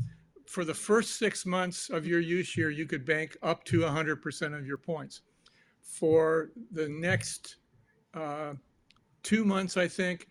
[0.47, 4.23] for the first six months of your use year, you could bank up to hundred
[4.23, 5.23] percent of your points.
[5.83, 7.57] For the next
[8.15, 8.55] uh,
[9.23, 10.27] two months, I think,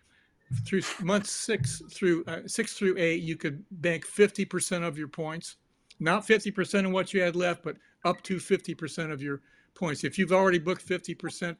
[0.66, 5.08] through months six through uh, six through eight, you could bank fifty percent of your
[5.08, 5.56] points,
[6.00, 9.40] not fifty percent of what you had left, but up to fifty percent of your
[9.74, 10.04] points.
[10.04, 11.56] If you've already booked fifty percent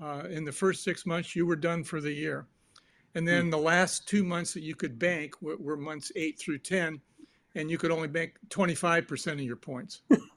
[0.00, 2.46] uh, in the first six months, you were done for the year.
[3.14, 6.58] And then the last two months that you could bank were, were months eight through
[6.58, 7.00] ten,
[7.54, 10.02] and you could only bank twenty-five percent of your points.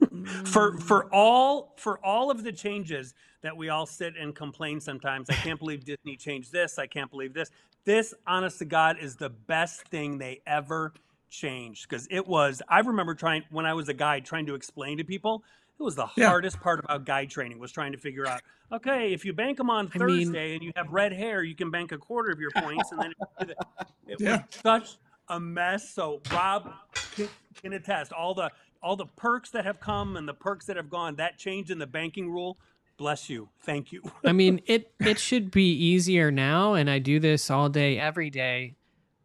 [0.44, 0.82] for mm.
[0.82, 5.28] for all for all of the changes that we all sit and complain sometimes.
[5.28, 6.78] I can't believe Disney changed this.
[6.78, 7.50] I can't believe this.
[7.84, 10.92] This, honest to God, is the best thing they ever
[11.28, 12.62] changed because it was.
[12.68, 15.42] I remember trying when I was a guide trying to explain to people.
[15.80, 16.28] It was the Yeah.
[16.28, 18.42] hardest part about guide training was trying to figure out.
[18.70, 21.56] Okay, if you bank them on I mean- Thursday and you have red hair, you
[21.56, 23.56] can bank a quarter of your points, and then it,
[24.06, 24.36] it Yeah.
[24.36, 24.96] was such
[25.28, 25.90] a mess.
[25.90, 26.72] So Rob
[27.16, 27.28] can,
[27.60, 28.50] can attest all the
[28.82, 31.16] all the perks that have come and the perks that have gone.
[31.16, 32.58] That change in the banking rule.
[32.96, 33.48] Bless you.
[33.62, 34.02] Thank you.
[34.24, 38.30] I mean, it it should be easier now, and I do this all day, every
[38.30, 38.76] day.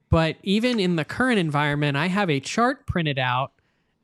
[0.09, 3.51] But even in the current environment, I have a chart printed out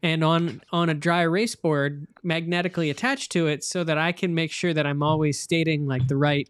[0.02, 4.36] and on on a dry erase board magnetically attached to it, so that I can
[4.36, 6.50] make sure that I'm always stating like the right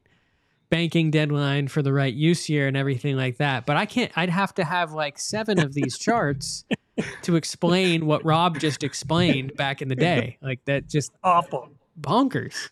[0.74, 3.64] banking deadline for the right use year and everything like that.
[3.68, 4.12] But I can't.
[4.16, 6.66] I'd have to have like seven of these charts
[7.22, 10.40] to explain what Rob just explained back in the day.
[10.42, 11.70] Like that, just Awful.
[12.02, 12.70] bonkers.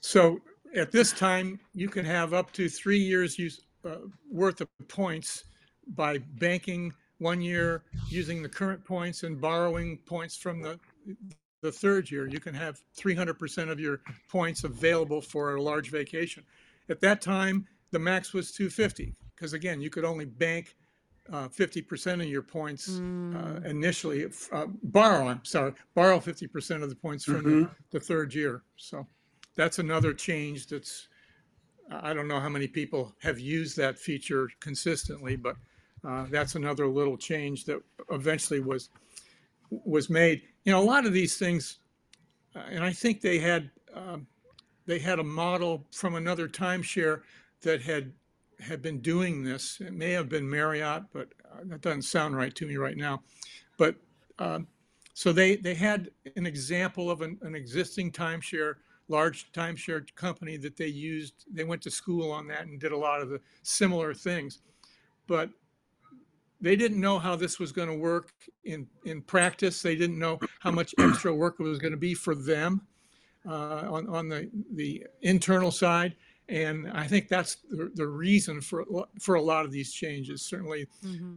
[0.00, 0.40] So
[0.74, 5.44] at this time, you can have up to three years use, uh, worth of points
[5.86, 10.80] by banking one year using the current points and borrowing points from the
[11.60, 12.26] the third year.
[12.26, 16.42] You can have 300% of your points available for a large vacation.
[16.88, 20.76] At that time, the max was 250 because again, you could only bank
[21.32, 24.26] uh, 50% of your points uh, initially.
[24.50, 28.62] Uh, borrow, I'm sorry, borrow 50% of the points from the, the third year.
[28.76, 29.06] So
[29.54, 31.08] that's another change that's
[31.90, 35.56] I don't know how many people have used that feature consistently, but
[36.04, 38.88] uh, that's another little change that eventually was
[39.70, 40.42] was made.
[40.64, 41.78] You know, a lot of these things,
[42.54, 44.26] uh, and I think they had um,
[44.86, 47.22] they had a model from another timeshare
[47.62, 48.12] that had
[48.60, 49.80] had been doing this.
[49.80, 53.22] It may have been Marriott, but uh, that doesn't sound right to me right now.
[53.76, 53.96] But
[54.38, 54.68] um,
[55.14, 58.74] so they they had an example of an, an existing timeshare,
[59.08, 61.44] large timeshare company that they used.
[61.52, 64.60] They went to school on that and did a lot of the similar things,
[65.26, 65.50] but
[66.60, 68.32] they didn't know how this was going to work
[68.64, 69.82] in in practice.
[69.82, 72.86] They didn't know how much extra work it was going to be for them
[73.46, 76.16] on on the the internal side.
[76.48, 78.84] And I think that's the, the reason for a
[79.20, 80.42] for a lot of these changes.
[80.42, 80.86] Certainly,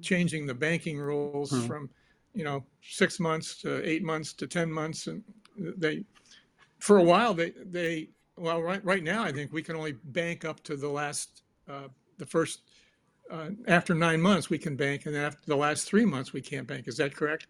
[0.01, 1.61] changing the banking rules Hmm.
[1.67, 1.89] from
[2.33, 5.23] you know six months to eight months to ten months, and
[5.57, 6.03] they
[6.79, 10.43] for a while they they well right right now I think we can only bank
[10.43, 11.87] up to the last uh,
[12.17, 12.61] the first
[13.31, 16.67] uh, after nine months we can bank, and after the last three months we can't
[16.67, 16.87] bank.
[16.87, 17.47] Is that correct?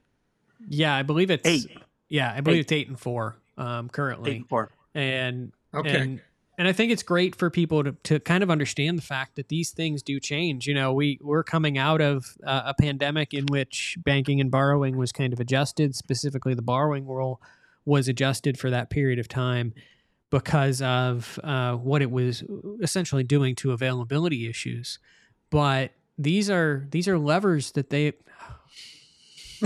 [0.69, 1.71] Yeah, I believe it's Eight.
[2.09, 2.61] Yeah, I believe Eight.
[2.61, 4.71] it's eight and four um, currently, Eight and four.
[4.93, 5.97] and Okay.
[5.99, 6.21] and
[6.57, 9.49] and I think it's great for people to, to kind of understand the fact that
[9.49, 10.67] these things do change.
[10.67, 14.95] You know, we we're coming out of uh, a pandemic in which banking and borrowing
[14.95, 15.95] was kind of adjusted.
[15.95, 17.41] Specifically, the borrowing rule
[17.83, 19.73] was adjusted for that period of time
[20.29, 22.43] because of uh, what it was
[22.81, 24.97] essentially doing to availability issues.
[25.49, 28.13] But these are these are levers that they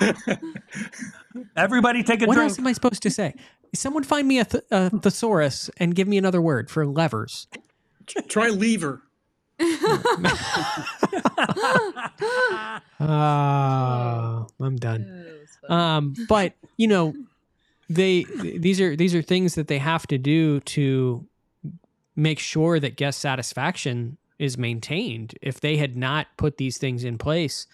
[1.56, 2.50] Everybody take a what drink.
[2.50, 3.34] else am I supposed to say?
[3.74, 7.46] Someone find me a, th- a thesaurus and give me another word for levers.
[8.28, 9.02] Try lever.
[13.00, 15.26] Ah, I'm done.
[15.68, 17.14] Um, but you know,
[17.88, 21.26] they these are these are things that they have to do to
[22.16, 25.34] make sure that guest satisfaction is maintained.
[25.42, 27.66] If they had not put these things in place,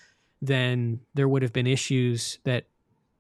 [0.43, 2.65] then there would have been issues that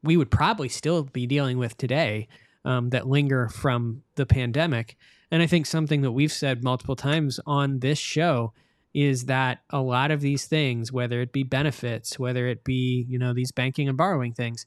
[0.02, 2.28] we would probably still be dealing with today
[2.64, 4.96] um, that linger from the pandemic.
[5.30, 8.52] And I think something that we've said multiple times on this show
[8.92, 13.18] is that a lot of these things, whether it be benefits, whether it be you
[13.18, 14.66] know these banking and borrowing things,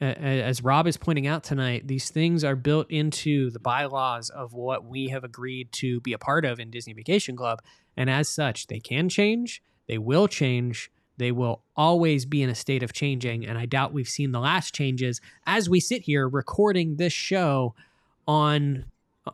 [0.00, 4.84] as Rob is pointing out tonight, these things are built into the bylaws of what
[4.84, 7.60] we have agreed to be a part of in Disney Vacation Club,
[7.96, 12.54] and as such, they can change, they will change, they will always be in a
[12.54, 13.46] state of changing.
[13.46, 17.74] And I doubt we've seen the last changes as we sit here recording this show
[18.26, 18.86] on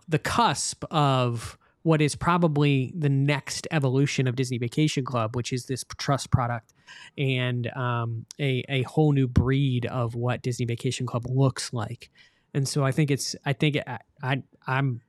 [0.09, 5.67] the cusp of what is probably the next evolution of Disney Vacation Club, which is
[5.67, 6.73] this trust product
[7.17, 12.11] and um, a a whole new breed of what Disney Vacation Club looks like.
[12.53, 15.03] And so I think it's I think I, I I'm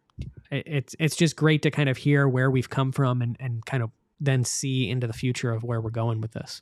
[0.52, 3.82] it's it's just great to kind of hear where we've come from and and kind
[3.82, 3.90] of
[4.20, 6.62] then see into the future of where we're going with this.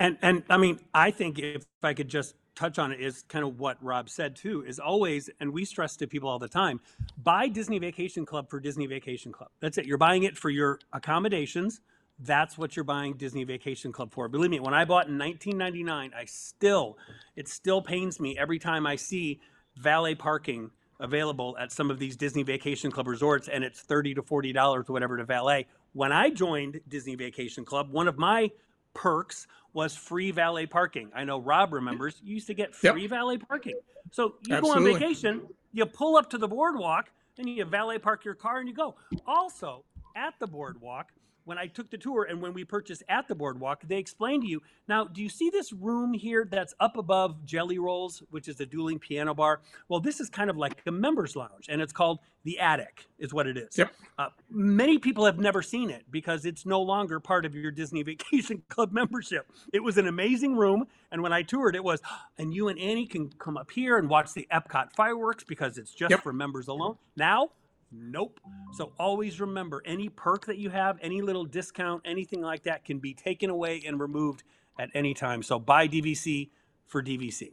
[0.00, 3.44] And and I mean, I think if I could just touch on it is kind
[3.44, 6.80] of what Rob said too, is always, and we stress to people all the time,
[7.16, 9.50] buy Disney Vacation Club for Disney Vacation Club.
[9.60, 9.86] That's it.
[9.86, 11.80] You're buying it for your accommodations,
[12.18, 14.28] That's what you're buying Disney Vacation Club for.
[14.28, 16.98] Believe me, when I bought in 1999, I still,
[17.36, 19.40] it still pains me every time I see
[19.76, 24.22] valet parking available at some of these Disney Vacation Club resorts and it's 30 to
[24.22, 25.66] 40 dollars whatever to valet.
[25.92, 28.50] When I joined Disney Vacation Club, one of my
[28.94, 31.10] perks was free valet parking.
[31.14, 32.94] I know Rob remembers you used to get Yep.
[32.94, 33.76] free valet parking.
[34.10, 34.92] So you Absolutely.
[34.92, 38.58] go on vacation, you pull up to the boardwalk, and you valet park your car
[38.58, 38.96] and you go.
[39.26, 39.84] Also,
[40.16, 41.12] at the boardwalk,
[41.48, 44.48] when I took the tour and when we purchased at the boardwalk, they explained to
[44.48, 48.56] you now, do you see this room here that's up above Jelly Rolls, which is
[48.56, 49.60] the dueling piano bar?
[49.88, 53.34] Well, this is kind of like a members lounge, and it's called the Attic, is
[53.34, 53.76] what it is.
[53.76, 53.92] Yep.
[54.18, 58.02] Uh, many people have never seen it because it's no longer part of your Disney
[58.04, 59.46] Vacation Club membership.
[59.72, 62.00] It was an amazing room, and when I toured, it was,
[62.38, 65.92] and you and Annie can come up here and watch the Epcot fireworks because it's
[65.94, 66.22] just Yep.
[66.22, 66.96] for members alone.
[67.16, 67.50] Now,
[67.92, 68.40] nope.
[68.72, 72.98] So always remember any perk that you have, any little discount, anything like that can
[72.98, 74.42] be taken away and removed
[74.78, 75.42] at any time.
[75.42, 76.50] So buy DVC
[76.86, 77.50] for DVC.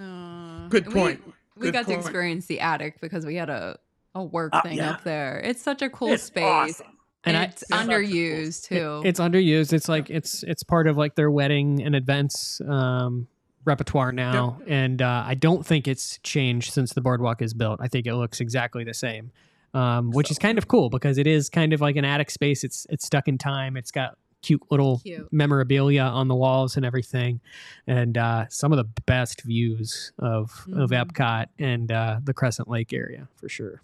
[0.00, 0.66] Aw.
[0.68, 1.22] Good point.
[1.56, 3.78] We, Good got to experience the attic because we had a,
[4.14, 4.90] a work Ah, thing yeah.
[4.92, 5.40] up there.
[5.44, 6.42] It's such a cool It's space.
[6.44, 6.86] awesome.
[7.24, 9.02] And, And I- it's It's such cool underused It- too.
[9.04, 9.72] it's underused.
[9.72, 13.26] It's like it's it's part of like their wedding and events um,
[13.66, 17.80] repertoire now, and uh, I don't think it's changed since the boardwalk is built.
[17.82, 19.32] I think it looks exactly the same,
[19.74, 22.64] um, which is kind of cool because it is kind of like an attic space.
[22.64, 23.76] It's it's stuck in time.
[23.76, 25.26] It's got cute little Cute.
[25.32, 27.40] memorabilia on the walls and everything,
[27.88, 31.06] and uh, some of the best views of of Mhm.
[31.06, 33.82] Epcot and uh, the Crescent Lake area for sure.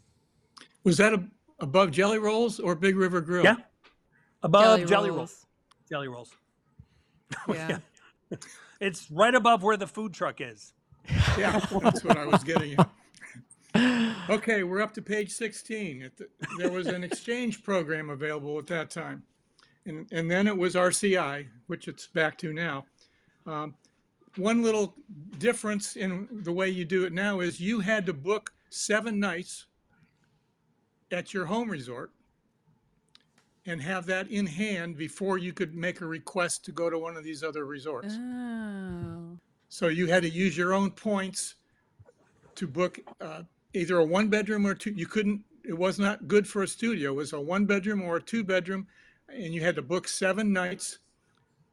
[0.84, 1.24] Was that a,
[1.60, 3.44] above Jelly Rolls or Big River Grill?
[3.44, 3.56] Yeah.
[4.44, 5.46] Above Jelly, Rolls.
[5.88, 6.32] Jelly Rolls.
[7.48, 7.78] Yeah.
[8.82, 10.72] It's right above where the food truck is.
[11.38, 12.90] Yeah, that's what I was getting at.
[14.28, 16.10] Okay, we're up to page 16.
[16.58, 19.22] There was an exchange program available at that time.
[19.86, 22.84] And, and then it was RCI, which it's back to now.
[23.46, 23.74] Um,
[24.36, 24.94] One little
[25.38, 29.66] difference in the way you do it now is you had to book seven nights
[31.10, 32.10] at your home resort
[33.66, 37.16] and have that in hand before you could make a request to go to one
[37.16, 38.14] of these other resorts.
[38.18, 39.38] Oh.
[39.68, 41.54] So you had to use your own points
[42.56, 43.42] to book uh,
[43.72, 44.92] either a one bedroom or two.
[44.92, 47.12] You couldn't, it was not good for a studio.
[47.12, 48.86] It was a one bedroom or a two bedroom.
[49.28, 50.98] And you had to book seven nights,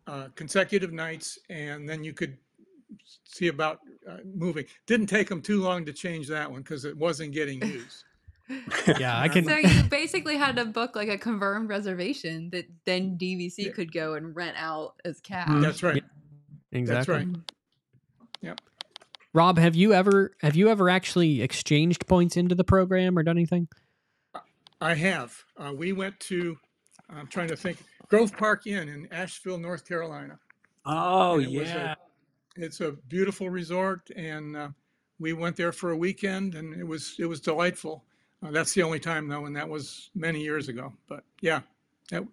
[0.08, 2.38] uh, consecutive nights, and then you could
[3.26, 3.80] see about
[4.10, 4.66] uh, moving.
[4.86, 8.06] Didn't take them too long to change that one because it wasn't getting used.
[9.00, 9.46] Yeah, I can.
[9.46, 13.72] So you basically had to book like a confirmed reservation that then DVC Yeah.
[13.72, 15.48] could go and rent out as cash.
[15.48, 15.62] Mhm.
[15.62, 16.04] That's right.
[16.72, 17.16] Exactly.
[17.16, 17.28] That's right.
[18.42, 18.62] Yep.
[19.34, 23.38] Rob, have you ever have you ever actually exchanged points into the program or done
[23.38, 23.68] anything?
[24.82, 25.36] I have.
[25.58, 26.58] Uh, we went to,
[27.10, 27.78] I'm trying to think,
[28.08, 30.40] Grove Park Inn in Asheville, North Carolina.
[30.86, 31.96] Oh, it was a- yeah.
[32.56, 34.70] It's a beautiful resort, and uh,
[35.20, 38.04] we went there for a weekend, and it was it was delightful.
[38.42, 40.94] Uh, that's the only time though, and that was many years ago.
[41.08, 41.62] But yeah,
[42.10, 42.26] that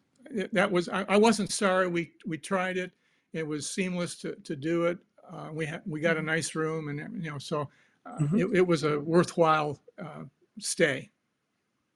[0.52, 1.88] that was I, I wasn't sorry.
[1.88, 2.92] We we tried it.
[3.32, 4.98] It was seamless to to do it.
[5.30, 7.68] Uh, we had we got a nice room, and you know, so
[8.04, 8.40] uh, Mhm.
[8.40, 10.24] it, it was a worthwhile uh,
[10.58, 11.10] stay.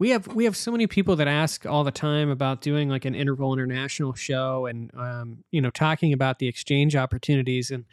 [0.01, 3.05] We have we have so many people that ask all the time about doing like
[3.05, 7.85] an interval international show and um, you know talking about the exchange opportunities and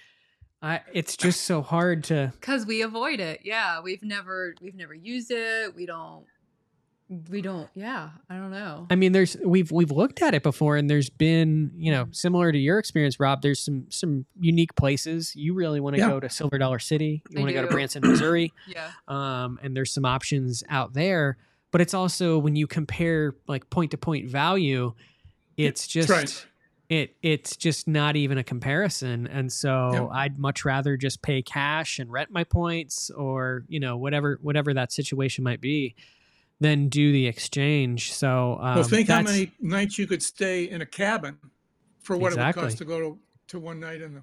[0.62, 3.42] I it's just so hard to Cause we avoid it.
[3.44, 3.80] Yeah.
[3.82, 5.76] We've never we've never used it.
[5.76, 6.26] We don't
[7.30, 8.10] we don't yeah.
[8.30, 8.86] I don't know.
[8.90, 12.52] I mean there's we've we've looked at it before and there's been you know similar
[12.52, 16.10] to your experience Rob there's some some unique places you really want to Yeah.
[16.10, 17.68] go to Silver Dollar City you want to go to.
[17.72, 18.90] Branson Missouri Yeah.
[19.08, 21.38] um, and there's some options out there.
[21.72, 24.94] But it's also when you compare like point to point value,
[25.56, 26.46] it's just right.
[26.90, 29.28] It it's just not even a comparison.
[29.28, 30.10] And so Yep.
[30.14, 34.74] I'd much rather just pay cash and rent my points, or you know whatever whatever
[34.74, 35.96] that situation might be,
[36.60, 38.14] than do the exchange.
[38.14, 41.38] So um, Well, think how many nights you could stay in a cabin
[42.02, 43.20] for what it would cost to go to,
[43.50, 44.22] to one night in the.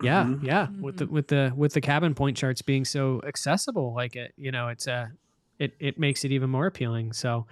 [0.00, 0.42] Yeah, Mhm.
[0.44, 0.68] yeah.
[0.80, 4.52] With the with the with the cabin point charts being so accessible, like it, you
[4.52, 5.12] know, it's a,
[5.58, 7.12] it it makes it even more appealing.
[7.12, 7.46] So,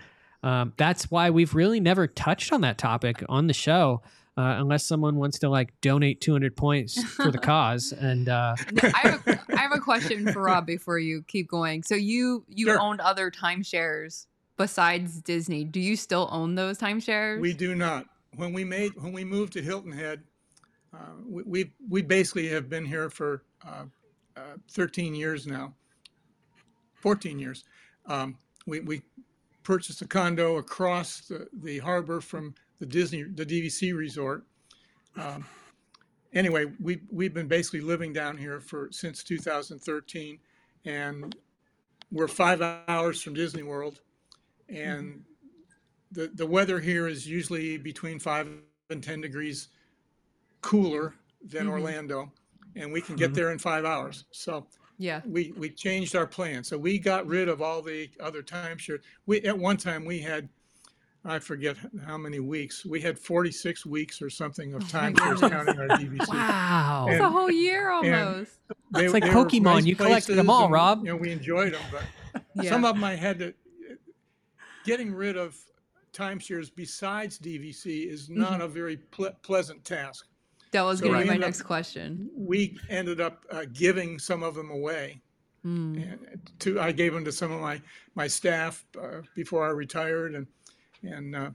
[0.47, 4.03] um, that's why we've really never touched on that topic on the show,
[4.37, 7.93] uh, unless someone wants to like donate 200 points for the cause.
[7.93, 11.49] And uh, Now, I, have a, I have a question for Rob before you keep
[11.49, 11.83] going.
[11.83, 12.79] So you you Sure.
[12.81, 14.27] owned other timeshares
[14.57, 15.65] besides Disney.
[15.65, 17.41] Do you still own those timeshares?
[17.41, 18.07] We do not.
[18.37, 20.23] When we made when we moved to Hilton Head,
[20.95, 23.85] uh, we, we we basically have been here for uh,
[24.37, 24.41] uh,
[24.71, 25.75] 13 years now,
[26.95, 27.65] 14 years.
[28.07, 29.03] Um, we we
[29.67, 34.45] purchased a condo across the, the harbor from the Disney, the DVC resort.
[35.17, 35.45] Um,
[36.33, 40.39] anyway, we we've been basically living down here for since 2013,
[40.85, 41.35] and
[42.13, 44.03] we're five hours from Disney World,
[44.69, 45.25] and
[46.13, 48.49] the the weather here is usually between five
[48.91, 49.69] and 10 degrees
[50.61, 51.13] cooler
[51.45, 51.71] than Mhm.
[51.71, 52.33] Orlando,
[52.77, 54.27] and we can get there in five hours.
[54.31, 54.69] So
[54.99, 55.21] Yeah.
[55.27, 56.65] we we changed our plan.
[56.65, 58.99] So we got rid of all the other timeshare.
[59.27, 60.49] We at one time we had
[61.25, 61.77] I forget
[62.07, 62.87] how many weeks.
[62.87, 65.51] We had 46 weeks or something of Oh my timeshares goodness.
[65.51, 66.29] counting our DVC.
[66.29, 67.07] Wow.
[67.11, 68.53] It's a whole year almost.
[68.93, 69.63] They- It's like they were Pokemon.
[69.63, 70.99] nice You collected them places all, and, Rob.
[71.05, 72.71] You know, we enjoyed them, but Yeah.
[72.71, 73.55] some of them I had to.
[74.85, 75.57] Getting rid of
[76.13, 78.41] timeshares besides DVC is Mm-hmm.
[78.41, 80.27] not a very ple- pleasant task.
[80.73, 82.31] That was so going to be my end up- next question.
[82.37, 85.21] We ended up uh, giving some of them away.
[85.65, 86.13] Mm.
[86.13, 87.81] and to I gave them to some of my
[88.15, 90.47] my staff uh, before I retired, and
[91.03, 91.51] and uh,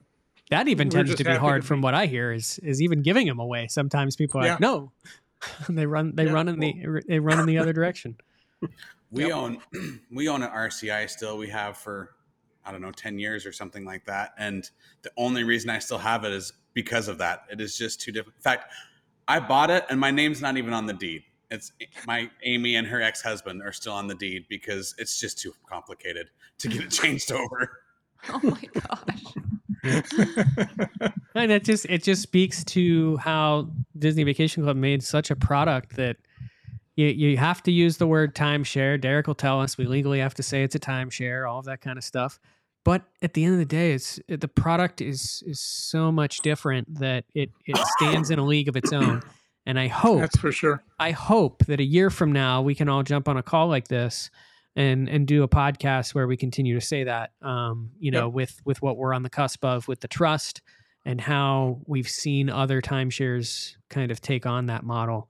[0.50, 2.60] That even We're tends to be happy to hard be- from what I hear is
[2.60, 3.68] is even giving them away.
[3.70, 4.52] Sometimes people are Yeah.
[4.54, 4.92] like, no.
[5.70, 8.18] they run they Yeah, run in the they run in the other direction.
[9.12, 9.34] We Yep.
[9.34, 9.58] own
[10.12, 11.38] we own an RCI still.
[11.38, 12.12] We have for
[12.66, 14.34] I don't know ten years or something like that.
[14.38, 14.70] And
[15.04, 17.44] the only reason I still have it is because of that.
[17.50, 18.36] It is just too difficult.
[18.38, 18.72] In fact,
[19.32, 21.24] I bought it and my name's not even on the deed.
[21.50, 21.72] It's
[22.06, 25.54] my Amy and her ex husband are still on the deed because it's just too
[25.70, 26.28] complicated
[26.58, 27.80] to get it changed over.
[28.28, 29.34] Oh my gosh.
[31.34, 35.96] And it just it just speaks to how Disney Vacation Club made such a product
[35.96, 36.18] that
[36.98, 39.00] you you have to use the word timeshare.
[39.00, 41.80] Derek will tell us we legally have to say it's a timeshare, all of that
[41.80, 42.38] kind of stuff.
[42.84, 47.00] But at the end of the day, it's the product is is so much different
[47.00, 49.22] that it it stands in a league of its own.
[49.66, 50.84] And I hope that's for sure.
[51.00, 53.88] I hope that a year from now we can all jump on a call like
[53.88, 54.32] this
[54.76, 58.34] and and do a podcast where we continue to say that um you know Yep.
[58.34, 60.62] with with what we're on the cusp of with the trust
[61.06, 65.30] and how we've seen other timeshares kind of take on that model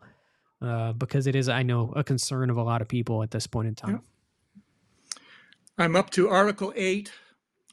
[0.61, 3.47] uh because it is I know a concern of a lot of people at this
[3.47, 4.01] point in time.
[5.77, 7.11] I'm up to Article 8,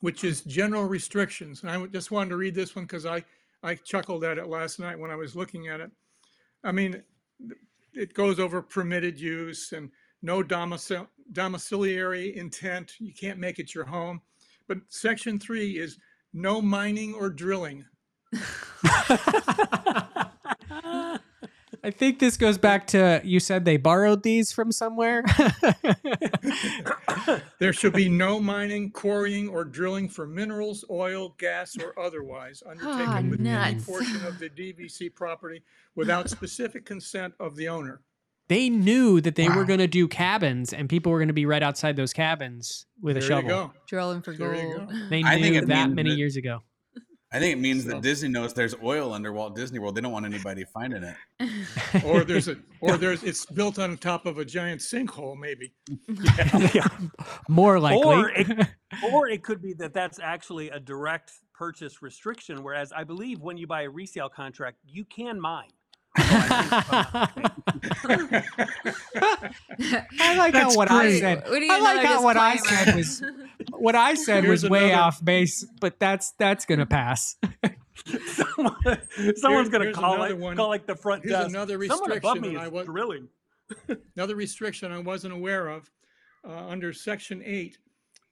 [0.00, 1.62] which is general restrictions.
[1.62, 3.24] And I just wanted to read this one because I,
[3.62, 5.90] I chuckled at it last night when I was looking at it.
[6.64, 7.02] I mean,
[7.94, 9.90] it goes over permitted use and
[10.22, 12.94] no domicil- domiciliary intent.
[12.98, 14.20] You can't make it your home.
[14.66, 15.98] But Section 3 is
[16.32, 17.84] no mining or drilling.
[21.84, 25.22] I think this goes back to you said they borrowed these from somewhere.
[27.58, 32.70] There should be no mining, quarrying, or drilling for minerals, oil, gas, or otherwise Ah,
[32.70, 33.84] undertaken within any nuts.
[33.84, 35.62] portion of the DVC property
[35.96, 38.00] without specific consent of the owner.
[38.48, 41.44] they knew that they were going to do cabins and people were going to be
[41.46, 43.42] right outside those cabins with a shovel.
[43.42, 43.72] you go.
[43.86, 44.88] Drilling for There you gold.
[44.90, 44.94] go.
[45.10, 46.62] They I think knew that many that- years ago.
[47.30, 49.94] I think it means So- that Disney knows there's oil under Walt Disney World.
[49.94, 51.16] They don't want anybody finding it.
[52.04, 55.72] Or there's a, or there's, it's built on top of a giant sinkhole, maybe.
[56.74, 56.86] Yeah,
[57.48, 58.02] More likely.
[58.04, 58.66] Or it,
[59.12, 63.56] or it could be that that's actually a direct purchase restriction, whereas I believe when
[63.58, 65.68] you buy a resale contract, you can mine.
[70.20, 71.44] I like how That's what I said.
[71.50, 73.22] We need I like how what I said was
[73.70, 77.36] what I said Here's was way another- off base, but that's that's gonna pass.
[78.06, 78.76] Someone,
[79.36, 80.56] someone's going to here's call another it, one.
[80.56, 81.48] call like the front Here's desk.
[81.50, 83.28] another Someone above restriction me that I is was- drilling.
[84.16, 85.90] Another restriction I wasn't aware of,
[86.48, 87.76] uh, under section eight,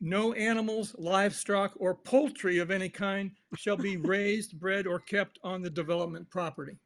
[0.00, 5.60] no animals, livestock, or poultry of any kind shall be raised, bred, or kept on
[5.62, 6.78] the development property.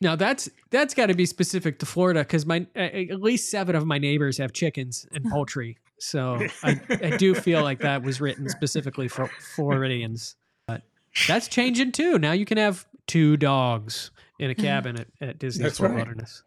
[0.00, 3.86] Now that's that's got to be specific to Florida because my at least seven of
[3.86, 8.48] my neighbors have chickens and poultry, so I, I do feel like that was written
[8.48, 10.36] specifically for Floridians.
[10.66, 10.82] But
[11.28, 12.18] that's changing too.
[12.18, 14.62] Now you can have two dogs in a mm-hmm.
[14.62, 15.98] cabin at, at Disney That's Fort right.
[15.98, 16.42] Wilderness.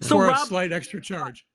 [0.00, 1.46] So, For a slight extra charge.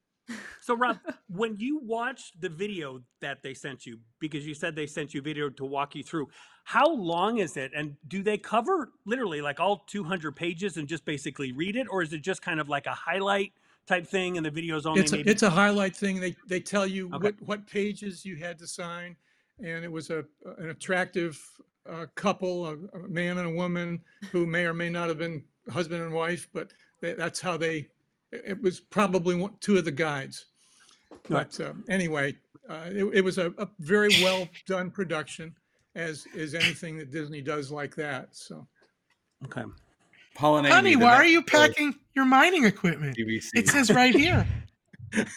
[0.61, 4.85] So, Rob, when you watched the video that they sent you, because you said they
[4.87, 6.29] sent you video to walk you through,
[6.63, 7.71] how long is it?
[7.75, 11.87] And do they cover literally like all 200 pages and just basically read it?
[11.89, 13.53] Or is it just kind of like a highlight
[13.87, 15.29] type thing and the video's only It's a, maybe?
[15.31, 16.19] it's a highlight thing.
[16.19, 17.17] They, they tell you Okay.
[17.25, 19.15] what, what pages you had to sign.
[19.63, 20.23] And it was a,
[20.59, 21.41] an attractive
[21.89, 23.99] uh, couple, a, a man and a woman
[24.31, 26.71] who may or may not have been husband and wife, but
[27.01, 27.87] they, that's how they,
[28.31, 30.45] it was probably one, two of the guides.
[31.29, 32.35] But uh, anyway,
[32.69, 35.55] uh, it, it was a, a very well done production
[35.95, 38.29] as is anything that Disney does like that.
[38.31, 38.67] So
[39.45, 39.63] okay.
[40.35, 43.17] Paul and Amy, Honey, why are you story, packing your mining equipment?
[43.17, 43.49] DVC.
[43.53, 44.47] It says right here.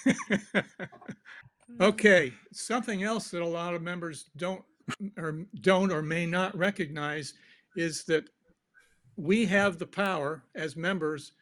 [1.80, 4.62] Okay, something else that a lot of members don't
[5.16, 7.34] or don't or may not recognize
[7.74, 8.28] is that
[9.16, 11.32] we have the power as members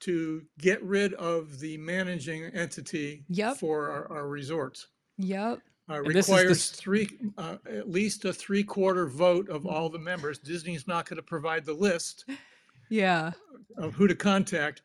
[0.00, 3.56] to get rid of the managing entity Yep.
[3.56, 4.86] for our, our resorts.
[5.18, 5.60] Yep.
[5.90, 9.88] Uh, And this the requires three, uh, at least a three quarter vote of all
[9.88, 10.38] the members.
[10.38, 12.24] Disney's not going to provide the list
[12.90, 13.32] Yeah.
[13.76, 14.82] of who to contact,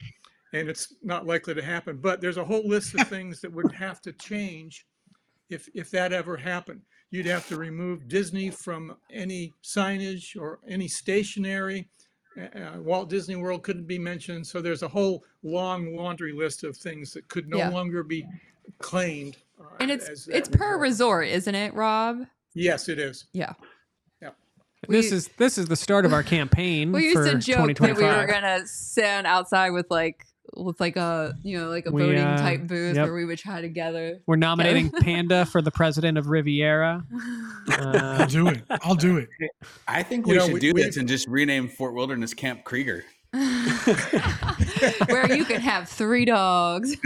[0.54, 1.98] and it's not likely to happen.
[1.98, 4.86] But there's a whole list of things that would have to change
[5.50, 6.82] if if that ever happened.
[7.12, 11.88] You'd have to remove Disney from any signage or any stationery.
[12.38, 14.46] Uh, uh, Walt Disney World couldn't be mentioned.
[14.46, 17.70] So there's a whole long laundry list of things that could no Yeah.
[17.70, 18.26] longer be
[18.80, 19.38] claimed.
[19.60, 20.82] uh, And it's as that it's per resort.
[20.82, 22.26] resort, isn't it, Rob?
[22.54, 23.26] Yes, it is.
[23.34, 23.54] Yeah.
[24.90, 27.56] this We- is this is the start of our campaign We used for to joke
[27.60, 28.18] that we 2025.
[28.28, 30.26] were gonna stand outside with like
[30.56, 33.06] with like a you know like a We, voting uh, type booth yep.
[33.06, 34.20] where we would try together.
[34.28, 37.04] We're nominating Panda for the president of Riviera.
[37.70, 38.62] I'll Uh, do it.
[38.82, 39.30] I'll do it.
[39.88, 42.34] I think You we know, should we- do we- this and just rename Fort Wilderness
[42.34, 43.04] Camp Krieger.
[45.08, 46.96] where you can have three dogs.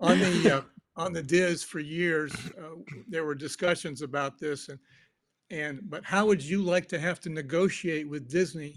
[0.00, 2.74] on the uh, on the DIS for years, uh,
[3.08, 4.78] there were discussions about this, and
[5.50, 8.74] and but how would you like to have to negotiate with Disney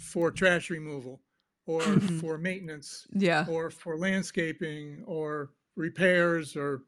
[0.00, 1.20] for trash removal,
[1.66, 2.20] or Mhm.
[2.20, 3.46] for maintenance, yeah.
[3.48, 6.82] or for landscaping, or repairs, or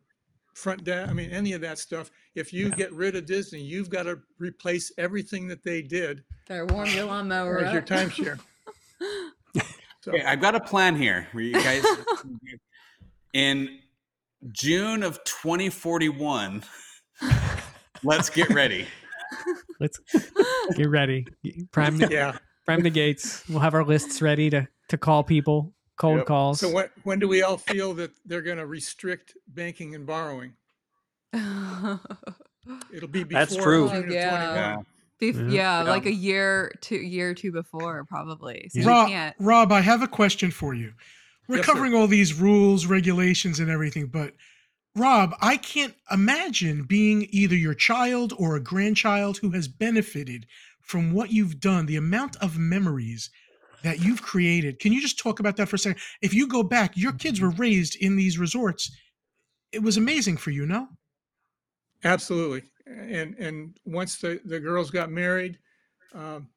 [0.55, 1.11] front desk?
[1.11, 2.11] I mean, any of that stuff.
[2.35, 6.67] If you get rid of Disney, you've got to replace everything that they did Better
[6.67, 8.39] warm your lawnmower as your timeshare.
[10.03, 11.27] So, Okay, I've got a plan here.
[11.33, 11.83] Where you guys,
[13.33, 13.79] in
[14.53, 16.63] June of 2041,
[18.03, 18.87] let's get ready.
[19.81, 19.99] let's
[20.77, 21.27] get ready.
[21.73, 22.37] Prime yeah.
[22.65, 23.43] Prime the gates.
[23.49, 25.73] We'll have our lists ready to to call people.
[25.97, 26.27] Cold Yep.
[26.27, 26.59] calls.
[26.61, 30.55] So when, when do we all feel that they're going to restrict banking and borrowing?
[32.93, 33.89] It'll be before That's true.
[33.89, 34.75] June yeah.
[35.21, 35.47] 21.
[35.47, 35.83] Bef- Yeah.
[35.83, 38.69] yeah, like a year to year or two before, probably.
[38.73, 39.37] So Rob, can't.
[39.39, 40.93] Rob, I have a question for you.
[41.49, 41.73] We're Yes, sir.
[41.73, 44.35] covering all these rules, regulations, and everything, but
[44.97, 50.47] Rob, I can't imagine being either your child or a grandchild who has benefited
[50.85, 53.31] from what you've done, the amount of memories
[53.83, 54.79] that you've created.
[54.79, 56.01] Can you just talk about that for a second?
[56.23, 58.91] If you go back, your kids were raised in these resorts.
[59.73, 60.89] It was amazing for you, no?
[62.05, 62.63] Absolutely.
[62.87, 65.59] And and once the, the girls got married,
[66.15, 66.49] um,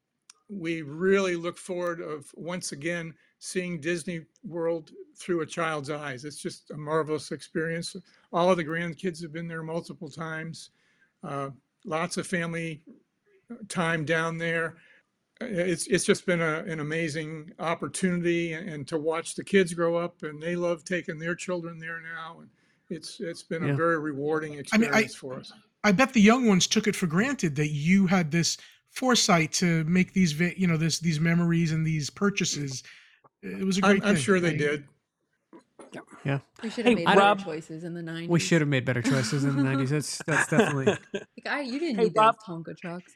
[0.48, 6.24] we really look forward of once again seeing Disney World through a child's eyes.
[6.24, 7.96] It's just a marvelous experience.
[8.32, 10.70] All of the grandkids have been there multiple times.
[11.22, 11.50] Uh,
[11.84, 12.82] lots of family
[13.68, 14.76] time down there.
[15.40, 19.72] Uh, It's it's just been a, an amazing opportunity, and, and to watch the kids
[19.74, 22.48] grow up, and they love taking their children there now, and
[22.90, 23.72] it's it's been Yeah.
[23.72, 25.52] a very rewarding I mean, experience I- for us.
[25.84, 28.58] I bet the young ones took it for granted that you had this
[28.90, 32.82] foresight to make these, vi- you know, this these memories and these purchases.
[33.42, 34.22] It was a great I'm, I'm thing.
[34.24, 34.84] sure they I- did.
[36.62, 38.28] We should Hey, have made I better Rob- choices in the nineties.
[38.28, 39.90] we should have made better choices in the nineties.
[39.90, 40.86] That's that's definitely.
[41.14, 43.12] Like, I, you didn't Hey, need Rob- those Tonka trucks.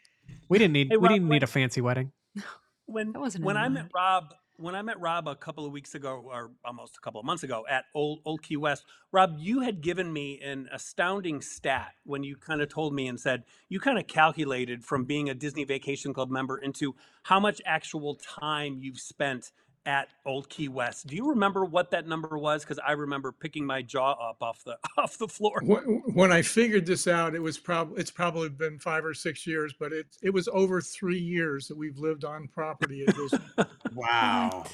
[0.49, 2.13] We didn't need Hey, we didn't when- need a fancy wedding.
[2.87, 5.95] when That wasn't when I met Rob when I met Rob a couple of weeks
[5.95, 9.61] ago or almost a couple of months ago at Old Old Key West, Rob, you
[9.61, 13.81] had given me an astounding stat when you kind of told me and said you
[13.81, 16.95] kind of calculated from being a Disney Vacation Club member into
[17.25, 19.53] how much actual time you've spent
[19.87, 21.07] at Old Key West.
[21.07, 22.63] Do you remember what that number was?
[22.63, 25.61] Because I remember picking my jaw up off the off the floor.
[25.61, 29.75] When I figured this out, it was probably it's probably been five or six years,
[29.79, 33.39] but it it was over three years that we've lived on property at Disney.
[33.95, 34.65] Wow.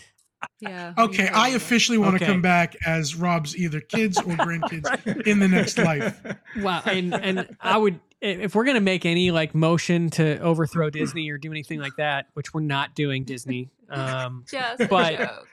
[0.60, 0.94] Yeah.
[0.96, 5.40] Okay, you I officially want to come back as Rob's either kids or grandkids in
[5.40, 6.20] the next life.
[6.58, 11.28] Wow, and and I would if we're gonna make any like motion to overthrow Disney
[11.30, 13.70] or do anything like that, which we're not doing Disney.
[13.90, 15.44] Um, just a but- joke.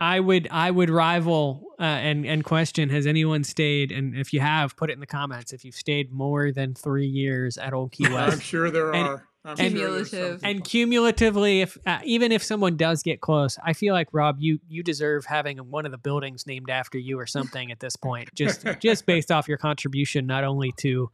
[0.00, 4.40] I would I would rival uh, and and question has anyone stayed and if you
[4.40, 7.92] have put it in the comments if you've stayed more than three years at Old
[7.92, 8.34] Key West.
[8.34, 9.26] I'm sure there And- are.
[9.46, 10.36] I'm sure there's some Cumulative.
[10.40, 10.50] people.
[10.50, 14.58] and cumulatively if uh, even if someone does get close I feel like Rob you
[14.68, 18.30] you deserve having one of the buildings named after you or something at this point
[18.34, 21.10] just just based off your contribution not only to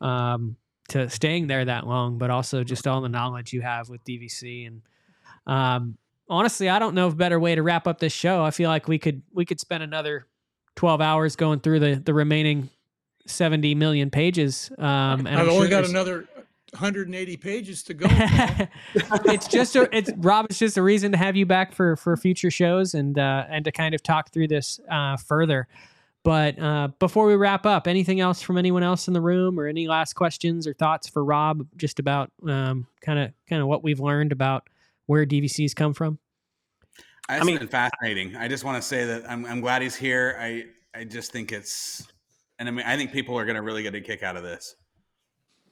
[0.00, 0.56] um
[0.88, 4.66] to staying there that long but also just all the knowledge you have with DVC
[4.66, 4.82] and
[5.46, 5.96] um
[6.28, 8.68] honestly I don't know of a better way to wrap up this show I feel
[8.68, 10.26] like we could we could spend another
[10.76, 12.68] 12 hours going through the the remaining
[13.26, 16.28] 70 million pages um and I've I'm only sure got another
[16.74, 18.06] 180 pages to go.
[19.26, 20.46] It's just a, it's Rob.
[20.50, 23.64] It's just a reason to have you back for for future shows and uh, and
[23.64, 25.68] to kind of talk through this uh, further.
[26.24, 29.66] But uh, before we wrap up, anything else from anyone else in the room, or
[29.66, 34.00] any last questions or thoughts for Rob, just about kind of kind of what we've
[34.00, 34.68] learned about
[35.06, 36.18] where DVCs come from?
[37.28, 38.36] I, I mean- been fascinating.
[38.36, 40.36] I just want to say that I'm, I'm glad he's here.
[40.40, 40.64] I,
[40.94, 42.06] I just think it's,
[42.58, 44.42] and I mean, I think people are going to really get a kick out of
[44.42, 44.76] this.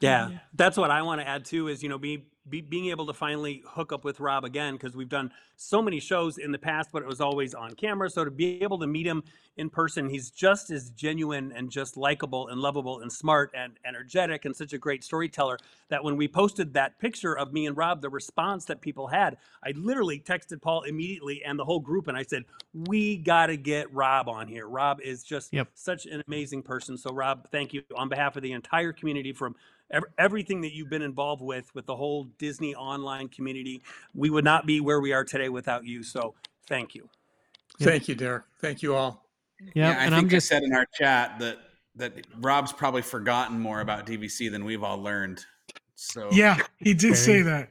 [0.00, 1.68] Yeah, that's what I want to add too.
[1.68, 4.96] Is you know, be, be being able to finally hook up with Rob again because
[4.96, 8.10] we've done so many shows in the past, but it was always on camera.
[8.10, 9.22] So to be able to meet him
[9.56, 14.44] in person, he's just as genuine and just likable and lovable and smart and energetic
[14.44, 18.00] and such a great storyteller that when we posted that picture of me and Rob,
[18.00, 22.16] the response that people had, I literally texted Paul immediately and the whole group, and
[22.16, 24.66] I said, "We got to get Rob on here.
[24.68, 25.68] Rob is just Yep.
[25.74, 29.54] such an amazing person." So Rob, thank you on behalf of the entire community from
[29.92, 33.82] ev- everything that you've been involved with with the whole Disney online community.
[34.14, 36.02] We would not be where we are today without you.
[36.02, 36.34] So
[36.66, 37.08] thank you.
[37.78, 37.88] Yep.
[37.88, 38.44] Thank you, Derek.
[38.60, 39.26] Thank you all.
[39.74, 41.58] Yeah, I and think I'm just I said in our chat that,
[41.96, 45.44] that Rob's probably forgotten more about DVC than we've all learned.
[45.94, 47.68] So Yeah, he did say that.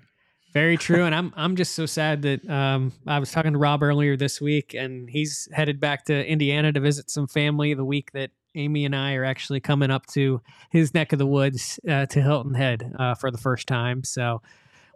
[0.53, 3.81] Very true, and I'm I'm just so sad that um, I was talking to Rob
[3.81, 8.11] earlier this week, and he's headed back to Indiana to visit some family the week
[8.11, 12.05] that Amy and I are actually coming up to his neck of the woods uh,
[12.07, 14.03] to Hilton Head uh, for the first time.
[14.03, 14.41] So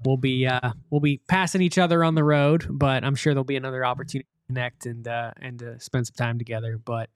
[0.03, 3.43] we'll be uh, we'll be passing each other on the road, but I'm sure there'll
[3.43, 6.79] be another opportunity to connect and uh, and to spend some time together.
[6.83, 7.09] But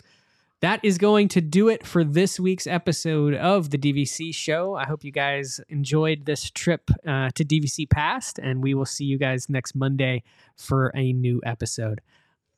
[0.61, 4.75] that is going to do it for this week's episode of the DVC show.
[4.75, 9.05] I hope you guys enjoyed this trip uh, to DVC Past, and we will see
[9.05, 10.23] you guys next Monday
[10.57, 12.01] for a new episode.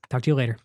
[0.10, 0.58] Talk to you later.